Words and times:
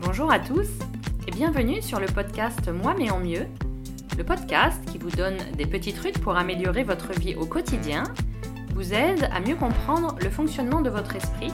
Bonjour 0.00 0.30
à 0.30 0.38
tous 0.38 0.68
et 1.26 1.30
bienvenue 1.30 1.80
sur 1.80 1.98
le 1.98 2.06
podcast 2.06 2.68
Moi 2.68 2.94
mais 2.98 3.10
en 3.10 3.18
mieux, 3.18 3.46
le 4.18 4.24
podcast 4.24 4.78
qui 4.90 4.98
vous 4.98 5.10
donne 5.10 5.36
des 5.56 5.66
petits 5.66 5.94
trucs 5.94 6.20
pour 6.20 6.36
améliorer 6.36 6.84
votre 6.84 7.12
vie 7.18 7.34
au 7.34 7.46
quotidien, 7.46 8.04
vous 8.74 8.92
aide 8.92 9.28
à 9.32 9.40
mieux 9.40 9.56
comprendre 9.56 10.16
le 10.22 10.28
fonctionnement 10.28 10.82
de 10.82 10.90
votre 10.90 11.16
esprit 11.16 11.52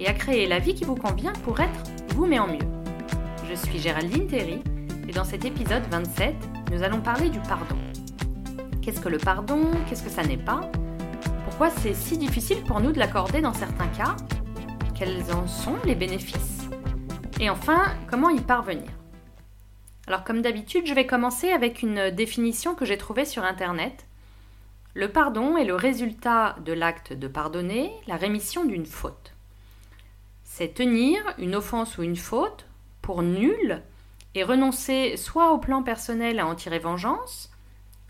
et 0.00 0.08
à 0.08 0.12
créer 0.12 0.46
la 0.46 0.58
vie 0.58 0.74
qui 0.74 0.84
vous 0.84 0.96
convient 0.96 1.32
pour 1.44 1.60
être 1.60 1.82
vous 2.14 2.26
mais 2.26 2.38
en 2.38 2.48
mieux. 2.48 2.58
Je 3.48 3.54
suis 3.54 3.78
Géraldine 3.78 4.26
Terry 4.26 4.60
et 5.08 5.12
dans 5.12 5.24
cet 5.24 5.44
épisode 5.44 5.84
27, 5.90 6.34
nous 6.72 6.82
allons 6.82 7.00
parler 7.00 7.30
du 7.30 7.38
pardon. 7.40 7.76
Qu'est-ce 8.82 9.00
que 9.00 9.08
le 9.08 9.18
pardon? 9.18 9.70
Qu'est-ce 9.88 10.02
que 10.02 10.10
ça 10.10 10.22
n'est 10.22 10.36
pas? 10.36 10.62
Pourquoi 11.44 11.70
c'est 11.70 11.94
si 11.94 12.18
difficile 12.18 12.62
pour 12.66 12.80
nous 12.80 12.92
de 12.92 12.98
l'accorder 12.98 13.40
dans 13.40 13.54
certains 13.54 13.88
cas? 13.88 14.16
Quels 14.94 15.22
en 15.32 15.46
sont 15.46 15.76
les 15.84 15.94
bénéfices? 15.94 16.47
Et 17.40 17.50
enfin, 17.50 17.94
comment 18.10 18.30
y 18.30 18.40
parvenir? 18.40 18.90
Alors 20.08 20.24
comme 20.24 20.42
d'habitude, 20.42 20.86
je 20.86 20.94
vais 20.94 21.06
commencer 21.06 21.50
avec 21.50 21.82
une 21.82 22.10
définition 22.10 22.74
que 22.74 22.84
j'ai 22.84 22.98
trouvée 22.98 23.24
sur 23.24 23.44
Internet. 23.44 24.06
Le 24.94 25.12
pardon 25.12 25.56
est 25.56 25.64
le 25.64 25.76
résultat 25.76 26.56
de 26.64 26.72
l'acte 26.72 27.12
de 27.12 27.28
pardonner, 27.28 27.92
la 28.08 28.16
rémission 28.16 28.64
d'une 28.64 28.86
faute. 28.86 29.34
C'est 30.42 30.74
tenir 30.74 31.22
une 31.38 31.54
offense 31.54 31.96
ou 31.96 32.02
une 32.02 32.16
faute 32.16 32.66
pour 33.02 33.22
nulle 33.22 33.82
et 34.34 34.42
renoncer 34.42 35.16
soit 35.16 35.52
au 35.52 35.58
plan 35.58 35.84
personnel 35.84 36.40
à 36.40 36.46
en 36.46 36.56
tirer 36.56 36.80
vengeance, 36.80 37.52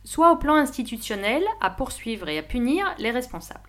soit 0.04 0.32
au 0.32 0.36
plan 0.36 0.54
institutionnel 0.54 1.44
à 1.60 1.68
poursuivre 1.68 2.30
et 2.30 2.38
à 2.38 2.42
punir 2.42 2.94
les 2.98 3.10
responsables. 3.10 3.60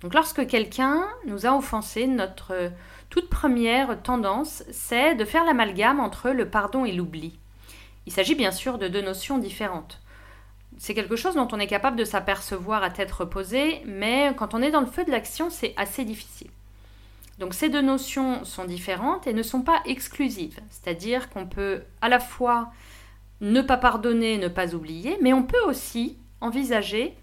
Donc 0.00 0.14
lorsque 0.14 0.46
quelqu'un 0.48 1.06
nous 1.26 1.46
a 1.46 1.56
offensé, 1.56 2.08
notre 2.08 2.72
toute 3.14 3.30
première 3.30 4.02
tendance, 4.02 4.64
c'est 4.72 5.14
de 5.14 5.24
faire 5.24 5.44
l'amalgame 5.44 6.00
entre 6.00 6.30
le 6.30 6.50
pardon 6.50 6.84
et 6.84 6.90
l'oubli. 6.90 7.38
Il 8.06 8.12
s'agit 8.12 8.34
bien 8.34 8.50
sûr 8.50 8.76
de 8.76 8.88
deux 8.88 9.02
notions 9.02 9.38
différentes. 9.38 10.00
C'est 10.78 10.94
quelque 10.94 11.14
chose 11.14 11.36
dont 11.36 11.46
on 11.52 11.60
est 11.60 11.68
capable 11.68 11.96
de 11.96 12.04
s'apercevoir 12.04 12.82
à 12.82 12.90
tête 12.90 13.12
reposée, 13.12 13.82
mais 13.86 14.34
quand 14.36 14.52
on 14.52 14.62
est 14.62 14.72
dans 14.72 14.80
le 14.80 14.88
feu 14.88 15.04
de 15.04 15.12
l'action, 15.12 15.48
c'est 15.48 15.74
assez 15.76 16.04
difficile. 16.04 16.50
Donc 17.38 17.54
ces 17.54 17.68
deux 17.68 17.82
notions 17.82 18.44
sont 18.44 18.64
différentes 18.64 19.28
et 19.28 19.32
ne 19.32 19.44
sont 19.44 19.62
pas 19.62 19.80
exclusives, 19.86 20.58
c'est-à-dire 20.68 21.30
qu'on 21.30 21.46
peut 21.46 21.82
à 22.00 22.08
la 22.08 22.18
fois 22.18 22.72
ne 23.40 23.62
pas 23.62 23.76
pardonner, 23.76 24.38
ne 24.38 24.48
pas 24.48 24.74
oublier, 24.74 25.18
mais 25.22 25.32
on 25.32 25.44
peut 25.44 25.64
aussi 25.68 26.18
envisager 26.40 27.14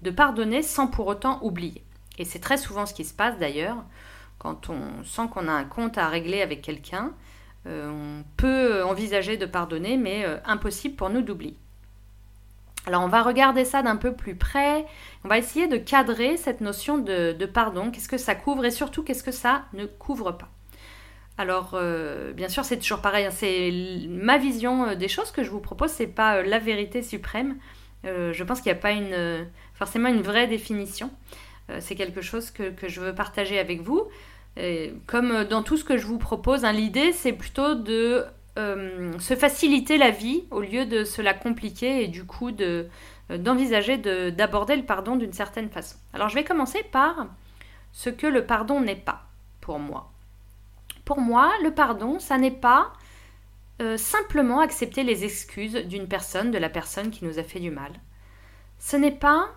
de 0.00 0.10
pardonner 0.10 0.62
sans 0.62 0.86
pour 0.86 1.06
autant 1.06 1.38
oublier. 1.42 1.84
Et 2.16 2.24
c'est 2.24 2.38
très 2.38 2.56
souvent 2.56 2.86
ce 2.86 2.94
qui 2.94 3.04
se 3.04 3.12
passe 3.12 3.36
d'ailleurs 3.36 3.84
quand 4.44 4.68
on 4.68 5.02
sent 5.04 5.28
qu'on 5.32 5.48
a 5.48 5.52
un 5.52 5.64
compte 5.64 5.96
à 5.96 6.06
régler 6.08 6.42
avec 6.42 6.60
quelqu'un. 6.60 7.12
Euh, 7.66 7.90
on 7.90 8.24
peut 8.36 8.84
envisager 8.84 9.38
de 9.38 9.46
pardonner, 9.46 9.96
mais 9.96 10.24
euh, 10.26 10.36
impossible 10.44 10.96
pour 10.96 11.08
nous 11.08 11.22
d'oublier. 11.22 11.56
Alors 12.86 13.02
on 13.02 13.08
va 13.08 13.22
regarder 13.22 13.64
ça 13.64 13.82
d'un 13.82 13.96
peu 13.96 14.12
plus 14.12 14.34
près, 14.34 14.84
on 15.24 15.28
va 15.28 15.38
essayer 15.38 15.66
de 15.66 15.78
cadrer 15.78 16.36
cette 16.36 16.60
notion 16.60 16.98
de, 16.98 17.32
pardon, 17.46 17.90
qu'est-ce 17.90 18.10
que 18.10 18.18
ça 18.18 18.34
couvre 18.34 18.66
et 18.66 18.70
surtout 18.70 19.02
qu'est-ce 19.02 19.22
que 19.22 19.32
ça 19.32 19.64
ne 19.72 19.86
couvre 19.86 20.32
pas? 20.32 20.50
Alors 21.38 21.70
euh, 21.72 22.34
bien 22.34 22.50
sûr 22.50 22.66
c'est 22.66 22.76
toujours 22.76 23.00
pareil, 23.00 23.24
hein, 23.24 23.30
c'est 23.30 23.72
ma 24.10 24.36
vision 24.36 24.94
des 24.94 25.08
choses 25.08 25.30
que 25.30 25.42
je 25.42 25.48
vous 25.48 25.60
propose, 25.60 25.92
c'est 25.92 26.06
pas 26.06 26.42
la 26.42 26.58
vérité 26.58 27.02
suprême. 27.02 27.56
je 28.04 28.42
pense 28.42 28.60
qu'il 28.60 28.70
n'y 28.70 28.78
a 28.78 28.82
pas 28.82 28.92
forcément 29.72 30.10
une 30.10 30.20
vraie 30.20 30.46
définition. 30.46 31.10
c'est 31.80 31.94
quelque 31.94 32.20
chose 32.20 32.50
que, 32.50 32.74
je 32.86 33.00
veux 33.00 33.14
partager 33.14 33.58
avec 33.58 33.80
vous. 33.80 34.10
Comme 35.06 35.44
dans 35.44 35.62
tout 35.62 35.76
ce 35.76 35.84
que 35.84 35.96
je 35.96 36.06
vous 36.06 36.18
propose, 36.18 36.64
hein, 36.64 36.72
l'idée 36.72 37.12
c'est 37.12 37.32
plutôt 37.32 37.74
de 37.74 38.24
euh, 38.56 39.18
se 39.18 39.34
faciliter 39.34 39.98
la 39.98 40.10
vie 40.10 40.44
au 40.52 40.60
lieu 40.60 40.86
de 40.86 41.02
se 41.02 41.20
la 41.20 41.34
compliquer 41.34 42.04
et 42.04 42.06
du 42.06 42.24
coup 42.24 42.50
euh, 42.60 42.84
d'envisager 43.28 43.98
d'aborder 43.98 44.76
le 44.76 44.84
pardon 44.84 45.16
d'une 45.16 45.32
certaine 45.32 45.70
façon. 45.70 45.96
Alors 46.12 46.28
je 46.28 46.36
vais 46.36 46.44
commencer 46.44 46.84
par 46.92 47.26
ce 47.92 48.10
que 48.10 48.28
le 48.28 48.46
pardon 48.46 48.80
n'est 48.80 48.94
pas 48.94 49.24
pour 49.60 49.80
moi. 49.80 50.12
Pour 51.04 51.20
moi, 51.20 51.50
le 51.64 51.72
pardon, 51.72 52.20
ça 52.20 52.38
n'est 52.38 52.52
pas 52.52 52.92
euh, 53.82 53.96
simplement 53.96 54.60
accepter 54.60 55.02
les 55.02 55.24
excuses 55.24 55.74
d'une 55.74 56.06
personne, 56.06 56.52
de 56.52 56.58
la 56.58 56.68
personne 56.68 57.10
qui 57.10 57.24
nous 57.24 57.40
a 57.40 57.42
fait 57.42 57.58
du 57.58 57.72
mal. 57.72 57.90
Ce 58.78 58.96
n'est 58.96 59.10
pas 59.10 59.48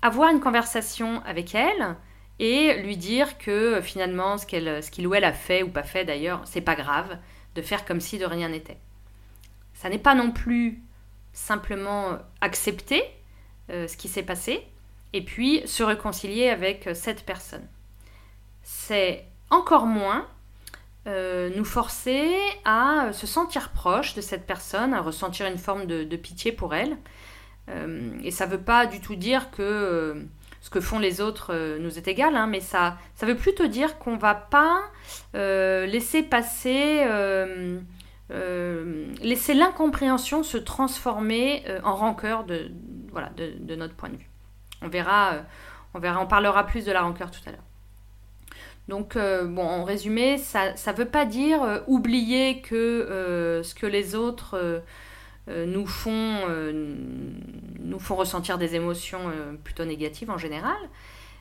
avoir 0.00 0.30
une 0.30 0.40
conversation 0.40 1.22
avec 1.26 1.54
elle 1.54 1.96
et 2.42 2.82
lui 2.82 2.96
dire 2.96 3.38
que 3.38 3.80
finalement 3.80 4.36
ce 4.36 4.46
qu'il 4.46 5.06
ou 5.06 5.14
elle 5.14 5.22
a 5.22 5.32
fait 5.32 5.62
ou 5.62 5.68
pas 5.68 5.84
fait 5.84 6.04
d'ailleurs, 6.04 6.42
c'est 6.44 6.60
pas 6.60 6.74
grave, 6.74 7.16
de 7.54 7.62
faire 7.62 7.84
comme 7.84 8.00
si 8.00 8.18
de 8.18 8.24
rien 8.24 8.48
n'était. 8.48 8.78
Ça 9.74 9.88
n'est 9.88 9.98
pas 9.98 10.16
non 10.16 10.32
plus 10.32 10.82
simplement 11.32 12.18
accepter 12.40 13.04
euh, 13.70 13.86
ce 13.86 13.96
qui 13.96 14.08
s'est 14.08 14.24
passé 14.24 14.66
et 15.12 15.24
puis 15.24 15.62
se 15.66 15.84
réconcilier 15.84 16.48
avec 16.48 16.88
euh, 16.88 16.94
cette 16.94 17.24
personne. 17.24 17.64
C'est 18.64 19.24
encore 19.48 19.86
moins 19.86 20.26
euh, 21.06 21.48
nous 21.54 21.64
forcer 21.64 22.28
à 22.64 23.12
se 23.12 23.28
sentir 23.28 23.70
proche 23.70 24.14
de 24.14 24.20
cette 24.20 24.46
personne, 24.46 24.94
à 24.94 25.00
ressentir 25.00 25.46
une 25.46 25.58
forme 25.58 25.86
de, 25.86 26.16
pitié 26.16 26.50
pour 26.50 26.74
elle. 26.74 26.96
et 28.24 28.32
ça 28.32 28.46
ne 28.46 28.50
veut 28.50 28.60
pas 28.60 28.86
du 28.86 29.00
tout 29.00 29.14
dire 29.14 29.52
que 29.52 30.26
ce 30.62 30.70
que 30.70 30.80
font 30.80 31.00
les 31.00 31.20
autres 31.20 31.52
euh, 31.52 31.78
nous 31.80 31.98
est 31.98 32.06
égal, 32.06 32.36
hein, 32.36 32.46
mais 32.46 32.60
ça, 32.60 32.96
ça 33.16 33.26
veut 33.26 33.34
plutôt 33.34 33.66
dire 33.66 33.98
qu'on 33.98 34.16
va 34.16 34.34
pas 34.34 34.80
euh, 35.34 35.86
laisser 35.86 36.22
passer, 36.22 37.02
euh, 37.04 37.80
laisser 39.20 39.54
l'incompréhension 39.54 40.44
se 40.44 40.56
transformer 40.56 41.64
en 41.82 41.96
rancœur 41.96 42.44
de, 42.44 42.70
voilà, 43.10 43.30
de, 43.36 43.74
notre 43.74 43.94
point 43.94 44.08
de 44.08 44.16
vue. 44.16 44.30
On 44.80 44.88
verra, 44.88 45.34
on 45.94 45.98
verra, 45.98 46.20
on 46.20 46.26
parlera 46.26 46.64
plus 46.64 46.84
de 46.84 46.92
la 46.92 47.02
rancœur 47.02 47.30
tout 47.30 47.40
à 47.46 47.50
l'heure. 47.50 47.60
Donc, 48.88 49.16
bon, 49.16 49.62
en 49.62 49.84
résumé, 49.84 50.38
ça 50.38 50.72
ne 50.72 50.96
veut 50.96 51.04
pas 51.04 51.26
dire 51.26 51.82
oublier 51.88 52.62
que 52.62 53.60
ce 53.62 53.74
que 53.74 53.86
les 53.86 54.14
autres 54.14 54.82
nous, 55.66 55.86
font, 55.86 56.40
euh, 56.48 56.94
nous 57.80 57.98
font 57.98 58.16
ressentir 58.16 58.58
des 58.58 58.74
émotions 58.74 59.28
euh, 59.28 59.52
plutôt 59.62 59.84
négatives 59.84 60.30
en 60.30 60.38
général. 60.38 60.76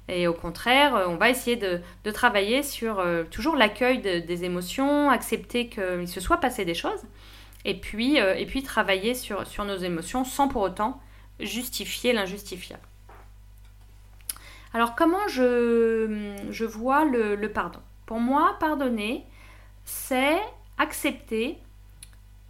Et 0.08 0.28
au 0.28 0.34
contraire, 0.34 1.06
on 1.08 1.16
va 1.16 1.30
essayer 1.30 1.56
de, 1.56 2.12
travailler 2.12 2.64
sur 2.64 3.02
toujours 3.30 3.56
l'accueil 3.56 4.00
des 4.02 4.44
émotions, 4.44 5.10
accepter 5.10 5.70
qu'il 5.70 6.08
se 6.08 6.20
soit 6.20 6.38
passé 6.38 6.66
des 6.66 6.74
choses, 6.74 7.02
et 7.64 7.76
puis, 7.76 8.18
travailler 8.64 9.14
sur, 9.14 9.46
nos 9.64 9.78
émotions 9.78 10.26
sans 10.26 10.48
pour 10.48 10.64
autant 10.64 11.00
justifier 11.40 12.14
l'injustifiable. 12.14 12.82
Alors 14.74 14.96
comment 14.96 15.28
je, 15.30 16.66
vois 16.66 17.06
le 17.06 17.48
pardon? 17.48 17.80
Pour 18.06 18.20
moi, 18.20 18.58
pardonner, 18.60 19.24
c'est 19.86 20.42
accepter 20.78 21.58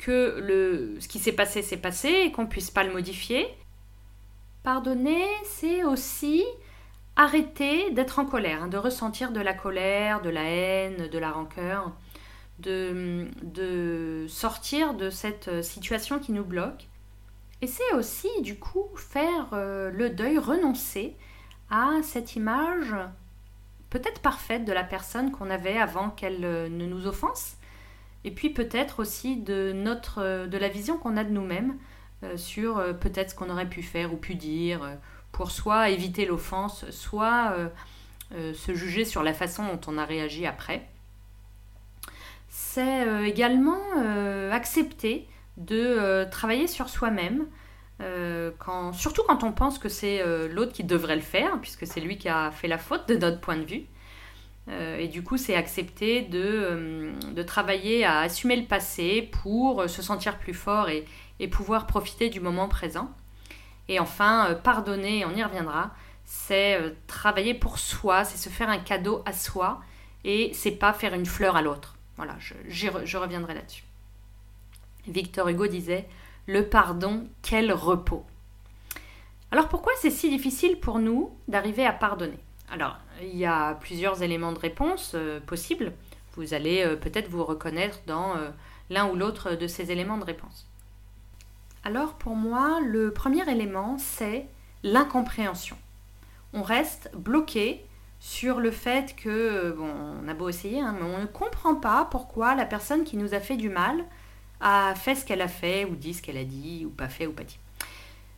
que 0.02 0.40
le, 0.40 1.00
ce 1.00 1.08
qui 1.08 1.20
s'est 1.20 1.32
passé 1.32 1.62
s'est 1.62 1.78
passé 1.78 2.10
et 2.10 2.32
qu'on 2.32 2.44
ne 2.44 2.48
puisse 2.48 2.72
pas 2.72 2.84
le 2.84 2.92
modifier. 2.92 3.48
Pardonner, 4.64 5.26
c'est 5.46 5.84
aussi 5.84 6.44
arrêter 7.16 7.92
d'être 7.92 8.20
en 8.20 8.26
colère, 8.26 8.64
hein, 8.64 8.68
de 8.68 8.78
ressentir 8.78 9.32
de 9.32 9.40
la 9.40 9.54
colère, 9.54 10.22
de 10.22 10.30
la 10.30 10.44
haine, 10.44 11.08
de 11.08 11.20
la 11.20 11.32
rancœur, 11.32 11.94
de, 12.60 13.28
de 13.44 14.26
sortir 14.28 14.94
de 14.94 15.10
cette 15.10 15.64
situation 15.64 16.20
qui 16.20 16.32
nous 16.32 16.46
bloque. 16.46 16.88
Et 17.62 17.68
c'est 17.68 17.94
aussi 17.94 18.30
du 18.42 18.58
coup 18.58 18.88
faire 18.96 19.50
euh, 19.54 19.92
le 19.92 20.10
deuil, 20.10 20.40
renoncer 20.40 21.16
à 21.70 21.92
cette 22.02 22.36
image 22.36 22.96
peut-être 23.92 24.22
parfaite 24.22 24.66
de 24.66 24.74
la 24.74 24.84
personne 24.84 25.32
qu'on 25.32 25.52
avait 25.52 25.78
avant 25.78 26.10
qu'elle 26.10 26.44
euh, 26.44 26.70
ne 26.70 26.88
nous 26.88 27.06
offense, 27.06 27.58
et 28.24 28.32
puis 28.32 28.50
peut-être 28.50 29.00
aussi 29.00 29.38
de, 29.38 29.72
notre, 29.74 30.20
euh, 30.20 30.48
de 30.48 30.58
la 30.58 30.68
vision 30.68 30.98
qu'on 30.98 31.18
a 31.18 31.24
de 31.24 31.32
nous-mêmes 31.32 31.78
euh, 32.24 32.38
sur 32.38 32.78
euh, 32.78 32.94
peut-être 32.94 33.32
ce 33.32 33.36
qu'on 33.36 33.50
aurait 33.50 33.70
pu 33.70 33.82
faire 33.82 34.14
ou 34.14 34.18
pu 34.18 34.36
dire 34.36 34.98
pour 35.32 35.52
soit 35.52 35.90
éviter 35.90 36.26
l'offense, 36.26 36.90
soit 36.90 37.56
se 38.32 38.76
juger 38.76 39.06
sur 39.06 39.24
la 39.24 39.34
façon 39.34 39.66
dont 39.66 39.80
on 39.88 39.98
a 39.98 40.04
réagi 40.04 40.46
après. 40.46 40.86
C'est 42.50 43.08
également 43.26 43.80
accepter 44.52 45.30
de 45.56 46.26
travailler 46.30 46.68
sur 46.68 46.90
soi-même, 46.90 47.46
surtout 48.92 49.24
quand 49.26 49.46
on 49.46 49.54
pense 49.54 49.80
que 49.80 49.88
c'est 49.88 50.22
l'autre 50.50 50.74
qui 50.74 50.84
devrait 50.84 51.16
le 51.16 51.22
faire, 51.22 51.62
puisque 51.62 51.88
c'est 51.88 52.02
lui 52.02 52.18
qui 52.18 52.28
a 52.28 52.52
fait 52.52 52.68
la 52.68 52.78
faute 52.78 53.08
de 53.08 53.16
notre 53.16 53.40
point 53.40 53.56
de 53.56 53.64
vue. 53.64 53.86
Euh, 54.72 54.98
et 54.98 55.08
du 55.08 55.24
coup, 55.24 55.38
c'est 55.38 55.56
accepter 55.56 56.22
de, 56.22 56.42
euh, 56.42 57.12
de, 57.34 57.44
travailler 57.44 58.06
à 58.06 58.20
assumer 58.20 58.56
le 58.56 58.66
passé 58.66 59.30
pour 59.42 59.90
se 59.90 60.02
sentir 60.02 60.38
plus 60.38 60.54
fort 60.54 60.90
et, 60.90 61.06
et 61.40 61.48
pouvoir 61.48 61.88
profiter 61.88 62.30
du 62.30 62.40
moment 62.40 62.70
présent. 62.70 63.12
Et 63.90 64.00
enfin, 64.00 64.48
euh, 64.50 64.56
pardonner, 64.56 65.26
on 65.26 65.36
y 65.36 65.44
reviendra, 65.44 65.92
c'est 66.24 66.80
travailler 67.08 67.54
pour 67.54 67.80
soi, 67.80 68.24
c'est 68.24 68.38
se 68.38 68.50
faire 68.50 68.70
un 68.70 68.78
cadeau 68.78 69.22
à 69.26 69.34
soi 69.34 69.82
et 70.24 70.52
c'est 70.54 70.72
pas 70.72 70.94
faire 70.94 71.14
une 71.14 71.26
fleur 71.26 71.58
à 71.58 71.62
l'autre. 71.62 71.98
Voilà, 72.16 72.36
je, 72.40 72.54
je 72.70 73.18
reviendrai 73.18 73.54
là-dessus. 73.54 73.84
Victor 75.08 75.50
Hugo 75.50 75.68
disait 75.68 76.08
Le 76.46 76.70
pardon, 76.70 77.28
quel 77.42 77.74
repos. 77.74 78.26
Alors 79.52 79.68
pourquoi 79.68 79.92
c'est 80.00 80.12
si 80.12 80.30
difficile 80.30 80.80
pour 80.80 81.00
nous 81.00 81.36
d'arriver 81.50 81.86
à 81.86 81.92
pardonner? 81.92 82.40
Alors, 82.72 82.98
il 83.24 83.38
y 83.38 83.46
a 83.46 83.76
plusieurs 83.76 84.24
éléments 84.24 84.52
de 84.52 84.60
réponse 84.60 85.14
euh, 85.16 85.40
possibles. 85.40 85.94
Vous 86.36 86.54
allez 86.54 86.84
euh, 86.84 86.96
peut-être 86.96 87.30
vous 87.30 87.44
reconnaître 87.44 88.00
dans 88.08 88.36
euh, 88.36 88.50
l'un 88.90 89.10
ou 89.10 89.16
l'autre 89.16 89.56
de 89.56 89.68
ces 89.68 89.92
éléments 89.92 90.18
de 90.18 90.26
réponse. 90.26 90.68
Alors 91.84 92.14
pour 92.14 92.36
moi, 92.36 92.80
le 92.82 93.12
premier 93.12 93.50
élément, 93.50 93.98
c'est 93.98 94.46
l'incompréhension. 94.84 95.78
On 96.54 96.64
reste 96.64 97.12
bloqué 97.16 97.86
sur 98.20 98.60
le 98.60 98.72
fait 98.72 99.16
que, 99.16 99.72
bon, 99.72 99.92
on 100.24 100.28
a 100.28 100.34
beau 100.34 100.50
essayer, 100.50 100.80
hein, 100.80 100.96
mais 101.00 101.06
on 101.06 101.20
ne 101.20 101.26
comprend 101.26 101.76
pas 101.76 102.08
pourquoi 102.12 102.56
la 102.56 102.66
personne 102.66 103.04
qui 103.04 103.18
nous 103.18 103.34
a 103.34 103.40
fait 103.40 103.58
du 103.58 103.70
mal 103.70 104.06
a 104.60 104.94
fait 104.96 105.16
ce 105.16 105.26
qu'elle 105.26 105.42
a 105.42 105.48
fait, 105.48 105.86
ou 105.86 105.96
dit 105.96 106.14
ce 106.14 106.22
qu'elle 106.22 106.38
a 106.38 106.44
dit, 106.44 106.86
ou 106.86 106.90
pas 106.90 107.10
fait, 107.10 107.26
ou 107.26 107.34
pas 107.34 107.44
dit. 107.44 107.58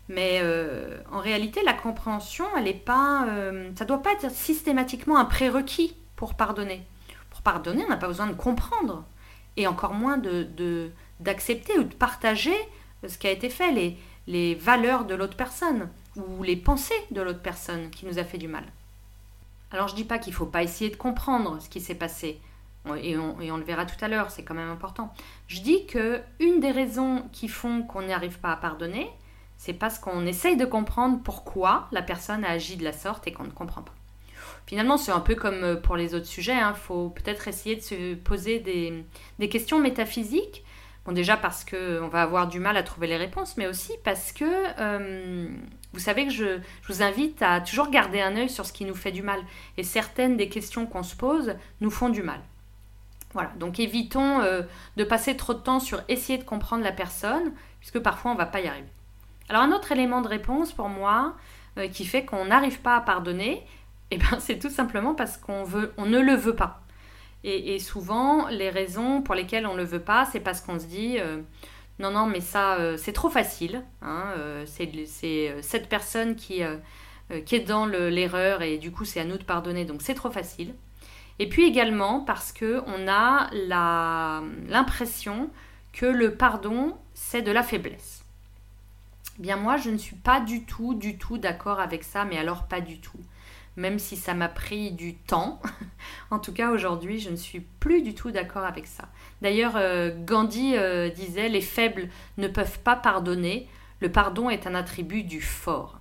Mais 0.09 0.39
euh, 0.41 0.99
en 1.11 1.19
réalité, 1.19 1.61
la 1.63 1.73
compréhension, 1.73 2.45
elle 2.57 2.67
est 2.67 2.73
pas, 2.73 3.25
euh, 3.27 3.71
ça 3.75 3.85
doit 3.85 4.01
pas 4.01 4.13
être 4.13 4.29
systématiquement 4.31 5.17
un 5.17 5.25
prérequis 5.25 5.95
pour 6.15 6.35
pardonner. 6.35 6.83
Pour 7.29 7.41
pardonner, 7.41 7.83
on 7.85 7.89
n'a 7.89 7.97
pas 7.97 8.07
besoin 8.07 8.27
de 8.27 8.33
comprendre, 8.33 9.05
et 9.57 9.67
encore 9.67 9.93
moins 9.93 10.17
de 10.17 10.91
d'accepter 11.19 11.77
ou 11.79 11.83
de 11.83 11.93
partager 11.93 12.55
ce 13.07 13.17
qui 13.17 13.27
a 13.27 13.31
été 13.31 13.49
fait, 13.49 13.71
les, 13.71 13.97
les 14.27 14.55
valeurs 14.55 15.05
de 15.05 15.15
l'autre 15.15 15.37
personne 15.37 15.89
ou 16.15 16.43
les 16.43 16.55
pensées 16.55 16.93
de 17.11 17.21
l'autre 17.21 17.41
personne 17.41 17.89
qui 17.89 18.05
nous 18.05 18.19
a 18.19 18.23
fait 18.23 18.37
du 18.37 18.47
mal. 18.47 18.65
Alors 19.71 19.87
je 19.87 19.95
dis 19.95 20.03
pas 20.03 20.19
qu'il 20.19 20.31
ne 20.31 20.37
faut 20.37 20.45
pas 20.45 20.63
essayer 20.63 20.89
de 20.89 20.95
comprendre 20.95 21.59
ce 21.61 21.69
qui 21.69 21.81
s'est 21.81 21.95
passé, 21.95 22.39
et 22.97 23.17
on, 23.17 23.39
et 23.39 23.51
on, 23.51 23.57
le 23.57 23.63
verra 23.63 23.85
tout 23.85 24.03
à 24.03 24.07
l'heure, 24.07 24.29
c'est 24.29 24.43
quand 24.43 24.53
même 24.53 24.69
important. 24.69 25.13
Je 25.47 25.61
dis 25.61 25.85
que 25.85 26.21
une 26.39 26.59
des 26.59 26.71
raisons 26.71 27.23
qui 27.31 27.47
font 27.47 27.83
qu'on 27.83 28.03
n'y 28.03 28.13
arrive 28.13 28.39
pas 28.39 28.51
à 28.51 28.57
pardonner, 28.57 29.09
c'est 29.63 29.73
parce 29.73 29.97
qu'on 29.97 30.25
essaye 30.25 30.57
de 30.57 30.65
comprendre 30.65 31.19
pourquoi 31.23 31.87
la 31.93 32.01
personne 32.01 32.43
a 32.43 32.49
agi 32.49 32.75
de 32.75 32.83
la 32.83 32.91
sorte 32.91 33.27
et 33.27 33.31
qu'on 33.31 33.45
ne 33.45 33.49
comprend 33.49 33.81
pas. 33.81 33.93
Finalement, 34.65 34.97
c'est 34.97 35.13
un 35.13 35.21
peu 35.21 35.35
comme 35.35 35.79
pour 35.81 35.95
les 35.95 36.15
autres 36.15 36.25
sujets, 36.25 36.55
il 36.55 36.59
hein. 36.59 36.73
faut 36.73 37.09
peut-être 37.09 37.47
essayer 37.47 37.77
de 37.77 37.81
se 37.81 38.15
poser 38.15 38.59
des, 38.59 39.05
des 39.39 39.47
questions 39.47 39.79
métaphysiques 39.79 40.63
Bon, 41.05 41.11
déjà 41.11 41.35
parce 41.35 41.65
qu'on 41.65 42.07
va 42.07 42.21
avoir 42.21 42.47
du 42.47 42.59
mal 42.59 42.77
à 42.77 42.83
trouver 42.83 43.07
les 43.07 43.17
réponses, 43.17 43.57
mais 43.57 43.67
aussi 43.67 43.91
parce 44.05 44.31
que 44.31 44.45
euh, 44.79 45.49
vous 45.91 45.99
savez 45.99 46.25
que 46.25 46.31
je, 46.31 46.59
vous 46.87 47.03
invite 47.03 47.41
à 47.41 47.59
toujours 47.59 47.89
garder 47.89 48.21
un 48.21 48.35
œil 48.37 48.49
sur 48.49 48.65
ce 48.65 48.71
qui 48.71 48.85
nous 48.85 48.95
fait 48.95 49.11
du 49.11 49.21
mal. 49.21 49.39
Et 49.77 49.83
certaines 49.83 50.37
des 50.37 50.47
questions 50.47 50.85
qu'on 50.85 51.03
se 51.03 51.15
pose 51.15 51.55
nous 51.81 51.91
font 51.91 52.09
du 52.09 52.23
mal. 52.23 52.39
Voilà, 53.33 53.51
donc 53.59 53.79
évitons 53.79 54.41
euh, 54.41 54.61
de 54.95 55.03
passer 55.03 55.35
trop 55.35 55.53
de 55.53 55.59
temps 55.59 55.79
sur 55.79 56.01
essayer 56.07 56.37
de 56.37 56.43
comprendre 56.43 56.83
la 56.83 56.91
personne, 56.91 57.51
puisque 57.79 57.99
parfois 57.99 58.31
on 58.31 58.35
ne 58.35 58.39
va 58.39 58.45
pas 58.45 58.61
y 58.61 58.67
arriver. 58.67 58.87
Alors 59.49 59.63
un 59.63 59.71
autre 59.71 59.91
élément 59.91 60.21
de 60.21 60.27
réponse 60.27 60.71
pour 60.71 60.89
moi 60.89 61.35
euh, 61.77 61.87
qui 61.87 62.05
fait 62.05 62.25
qu'on 62.25 62.45
n'arrive 62.45 62.79
pas 62.79 62.95
à 62.95 63.01
pardonner, 63.01 63.63
eh 64.11 64.17
ben, 64.17 64.39
c'est 64.39 64.59
tout 64.59 64.69
simplement 64.69 65.15
parce 65.15 65.37
qu'on 65.37 65.63
veut, 65.63 65.93
on 65.97 66.05
ne 66.05 66.19
le 66.19 66.33
veut 66.33 66.55
pas. 66.55 66.81
Et, 67.45 67.77
souvent, 67.79 68.47
les 68.47 68.69
raisons 68.69 69.21
pour 69.21 69.35
lesquelles 69.35 69.67
on 69.67 69.73
ne 69.73 69.79
le 69.79 69.83
veut 69.83 69.99
pas, 69.99 70.23
c'est 70.31 70.39
parce 70.39 70.61
qu'on 70.61 70.79
se 70.79 70.85
dit 70.85 71.17
euh, 71.19 71.41
non, 71.99 72.11
non, 72.11 72.25
mais 72.25 72.39
ça, 72.39 72.75
euh, 72.75 72.95
c'est 72.95 73.11
trop 73.11 73.29
facile. 73.29 73.83
Hein, 74.01 74.33
c'est 74.65 75.53
cette 75.61 75.89
personne 75.89 76.37
qui, 76.37 76.61
qui 77.45 77.55
est 77.55 77.67
dans 77.67 77.85
l'erreur 77.85 78.61
et 78.61 78.77
du 78.77 78.91
coup, 78.91 79.03
c'est 79.03 79.19
à 79.19 79.25
nous 79.25 79.37
de 79.37 79.43
pardonner, 79.43 79.83
donc 79.83 80.01
c'est 80.01 80.13
trop 80.13 80.31
facile. 80.31 80.73
Et 81.39 81.49
puis 81.49 81.65
également 81.65 82.21
parce 82.21 82.53
qu'on 82.53 83.07
a 83.09 83.49
l'impression 84.69 85.49
que 85.91 86.05
le 86.05 86.35
pardon, 86.35 86.95
c'est 87.13 87.41
de 87.41 87.51
la 87.51 87.63
faiblesse. 87.63 88.22
Bien 89.39 89.57
moi, 89.57 89.77
je 89.77 89.89
ne 89.89 89.97
suis 89.97 90.15
pas 90.15 90.39
du 90.39 90.63
tout, 90.63 90.93
du 90.93 91.17
tout 91.17 91.37
d'accord 91.37 91.79
avec 91.79 92.03
ça, 92.03 92.25
mais 92.25 92.37
alors 92.37 92.63
pas 92.67 92.81
du 92.81 92.99
tout 92.99 93.19
même 93.75 93.99
si 93.99 94.15
ça 94.15 94.33
m'a 94.33 94.49
pris 94.49 94.91
du 94.91 95.15
temps. 95.15 95.61
en 96.31 96.39
tout 96.39 96.53
cas, 96.53 96.71
aujourd'hui, 96.71 97.19
je 97.19 97.29
ne 97.29 97.35
suis 97.35 97.61
plus 97.61 98.01
du 98.01 98.13
tout 98.13 98.31
d'accord 98.31 98.65
avec 98.65 98.87
ça. 98.87 99.05
D'ailleurs, 99.41 99.73
euh, 99.75 100.11
Gandhi 100.25 100.75
euh, 100.75 101.09
disait, 101.09 101.49
les 101.49 101.61
faibles 101.61 102.09
ne 102.37 102.47
peuvent 102.47 102.79
pas 102.79 102.95
pardonner, 102.95 103.67
le 103.99 104.11
pardon 104.11 104.49
est 104.49 104.67
un 104.67 104.75
attribut 104.75 105.23
du 105.23 105.41
fort. 105.41 105.99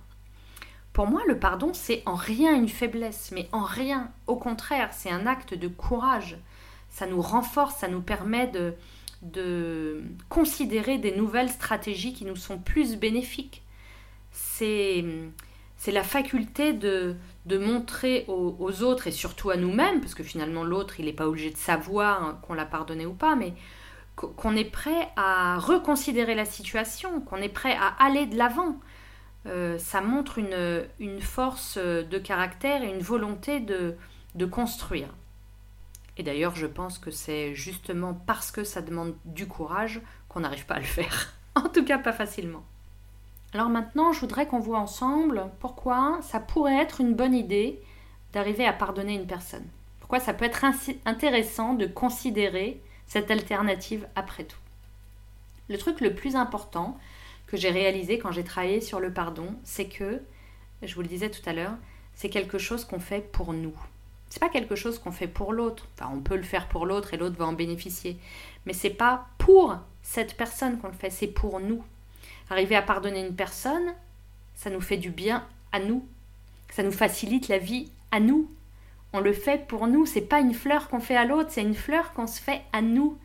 Pour 0.91 1.07
moi, 1.07 1.21
le 1.27 1.39
pardon, 1.39 1.71
c'est 1.73 2.03
en 2.05 2.13
rien 2.13 2.55
une 2.55 2.69
faiblesse, 2.69 3.31
mais 3.33 3.49
en 3.51 3.63
rien. 3.63 4.11
Au 4.27 4.35
contraire, 4.35 4.89
c'est 4.91 5.09
un 5.09 5.25
acte 5.25 5.55
de 5.55 5.67
courage. 5.67 6.37
Ça 6.89 7.07
nous 7.07 7.21
renforce, 7.21 7.77
ça 7.77 7.87
nous 7.87 8.01
permet 8.01 8.45
de, 8.47 8.75
de 9.23 10.03
considérer 10.29 10.97
des 10.97 11.15
nouvelles 11.15 11.49
stratégies 11.49 12.13
qui 12.13 12.25
nous 12.25 12.35
sont 12.35 12.59
plus 12.59 12.97
bénéfiques. 12.97 13.63
C'est 14.31 15.03
la 15.87 16.03
faculté 16.03 16.73
de, 16.73 17.15
de 17.45 17.57
montrer 17.57 18.25
aux, 18.27 18.83
autres 18.83 19.07
et 19.07 19.11
surtout 19.11 19.49
à 19.49 19.57
nous-mêmes, 19.57 20.01
parce 20.01 20.13
que 20.13 20.23
finalement 20.23 20.63
l'autre, 20.63 20.99
il 20.99 21.05
n'est 21.05 21.13
pas 21.13 21.27
obligé 21.27 21.49
de 21.49 21.57
savoir 21.57 22.23
hein, 22.23 22.39
qu'on 22.41 22.53
l'a 22.53 22.65
pardonné 22.65 23.05
ou 23.05 23.13
pas, 23.13 23.35
mais 23.35 23.53
qu'on 24.15 24.55
est 24.55 24.69
prêt 24.69 25.09
à 25.15 25.57
reconsidérer 25.57 26.35
la 26.35 26.45
situation, 26.45 27.19
qu'on 27.21 27.37
est 27.37 27.49
prêt 27.49 27.75
à 27.75 27.87
aller 28.03 28.27
de 28.27 28.37
l'avant. 28.37 28.79
Euh, 29.45 29.77
ça 29.77 30.01
montre 30.01 30.37
une, 30.37 30.85
une, 30.99 31.19
force 31.19 31.77
de 31.77 32.17
caractère 32.17 32.83
et 32.83 32.89
une 32.89 33.01
volonté 33.01 33.59
de, 33.59 33.95
de 34.35 34.45
construire. 34.45 35.09
Et 36.17 36.23
d'ailleurs, 36.23 36.55
je 36.55 36.67
pense 36.67 36.99
que 36.99 37.11
c'est 37.11 37.55
justement 37.55 38.13
parce 38.13 38.51
que 38.51 38.63
ça 38.63 38.81
demande 38.81 39.15
du 39.25 39.47
courage 39.47 40.01
qu'on 40.29 40.41
n'arrive 40.41 40.65
pas 40.65 40.75
à 40.75 40.79
le 40.79 40.85
faire. 40.85 41.33
en 41.55 41.69
tout 41.69 41.83
cas, 41.83 41.97
pas 41.97 42.13
facilement. 42.13 42.63
Alors 43.53 43.69
maintenant, 43.69 44.13
je 44.13 44.19
voudrais 44.19 44.47
qu'on 44.47 44.59
voit 44.59 44.79
ensemble 44.79 45.49
pourquoi 45.59 46.19
ça 46.21 46.39
pourrait 46.39 46.81
être 46.81 47.01
une 47.01 47.13
bonne 47.13 47.35
idée 47.35 47.79
d'arriver 48.31 48.65
à 48.65 48.73
pardonner 48.73 49.13
une 49.13 49.27
personne. 49.27 49.67
Pourquoi 49.99 50.19
ça 50.19 50.33
peut 50.33 50.45
être 50.45 50.65
intéressant 51.05 51.73
de 51.73 51.85
considérer 51.85 52.81
cette 53.05 53.29
alternative 53.29 54.07
après 54.15 54.43
tout. 54.43 54.57
Le 55.69 55.77
truc 55.77 56.01
le 56.01 56.15
plus 56.15 56.35
important 56.35 56.97
que 57.47 57.57
j'ai 57.57 57.69
réalisé 57.69 58.17
quand 58.17 58.31
j'ai 58.31 58.43
travaillé 58.43 58.81
sur 58.81 58.99
le 58.99 59.13
pardon, 59.13 59.55
c'est 59.63 59.87
que, 59.87 60.21
je 60.81 60.95
vous 60.95 61.01
le 61.01 61.07
disais 61.07 61.29
tout 61.29 61.47
à 61.47 61.53
l'heure, 61.53 61.75
c'est 62.15 62.29
quelque 62.29 62.57
chose 62.57 62.85
qu'on 62.85 62.99
fait 62.99 63.21
pour 63.31 63.53
nous. 63.53 63.75
C'est 64.33 64.39
pas 64.39 64.49
quelque 64.49 64.73
chose 64.73 64.97
qu'on 64.97 65.11
fait 65.11 65.27
pour 65.27 65.53
l'autre. 65.53 65.87
Enfin, 65.93 66.11
on 66.11 66.19
peut 66.19 66.35
le 66.35 66.41
faire 66.41 66.67
pour 66.67 66.87
l'autre 66.87 67.13
et 67.13 67.17
l'autre 67.17 67.37
va 67.37 67.45
en 67.45 67.53
bénéficier. 67.53 68.17
Mais 68.65 68.73
c'est 68.73 68.89
pas 68.89 69.27
pour 69.37 69.77
cette 70.01 70.35
personne 70.35 70.79
qu'on 70.79 70.87
le 70.87 70.95
fait, 70.95 71.11
c'est 71.11 71.27
pour 71.27 71.59
nous. 71.59 71.83
Arriver 72.49 72.75
à 72.75 72.81
pardonner 72.81 73.23
une 73.23 73.35
personne, 73.35 73.93
ça 74.55 74.71
nous 74.71 74.81
fait 74.81 74.97
du 74.97 75.11
bien 75.11 75.45
à 75.71 75.79
nous. 75.79 76.03
Ça 76.71 76.81
nous 76.81 76.91
facilite 76.91 77.47
la 77.47 77.59
vie 77.59 77.91
à 78.09 78.19
nous. 78.19 78.49
On 79.13 79.19
le 79.19 79.33
fait 79.33 79.67
pour 79.67 79.85
nous, 79.85 80.07
c'est 80.07 80.21
pas 80.21 80.39
une 80.39 80.55
fleur 80.55 80.89
qu'on 80.89 80.99
fait 80.99 81.15
à 81.15 81.25
l'autre, 81.25 81.51
c'est 81.51 81.61
une 81.61 81.75
fleur 81.75 82.11
qu'on 82.13 82.25
se 82.25 82.41
fait 82.41 82.63
à 82.71 82.81
nous. 82.81 83.19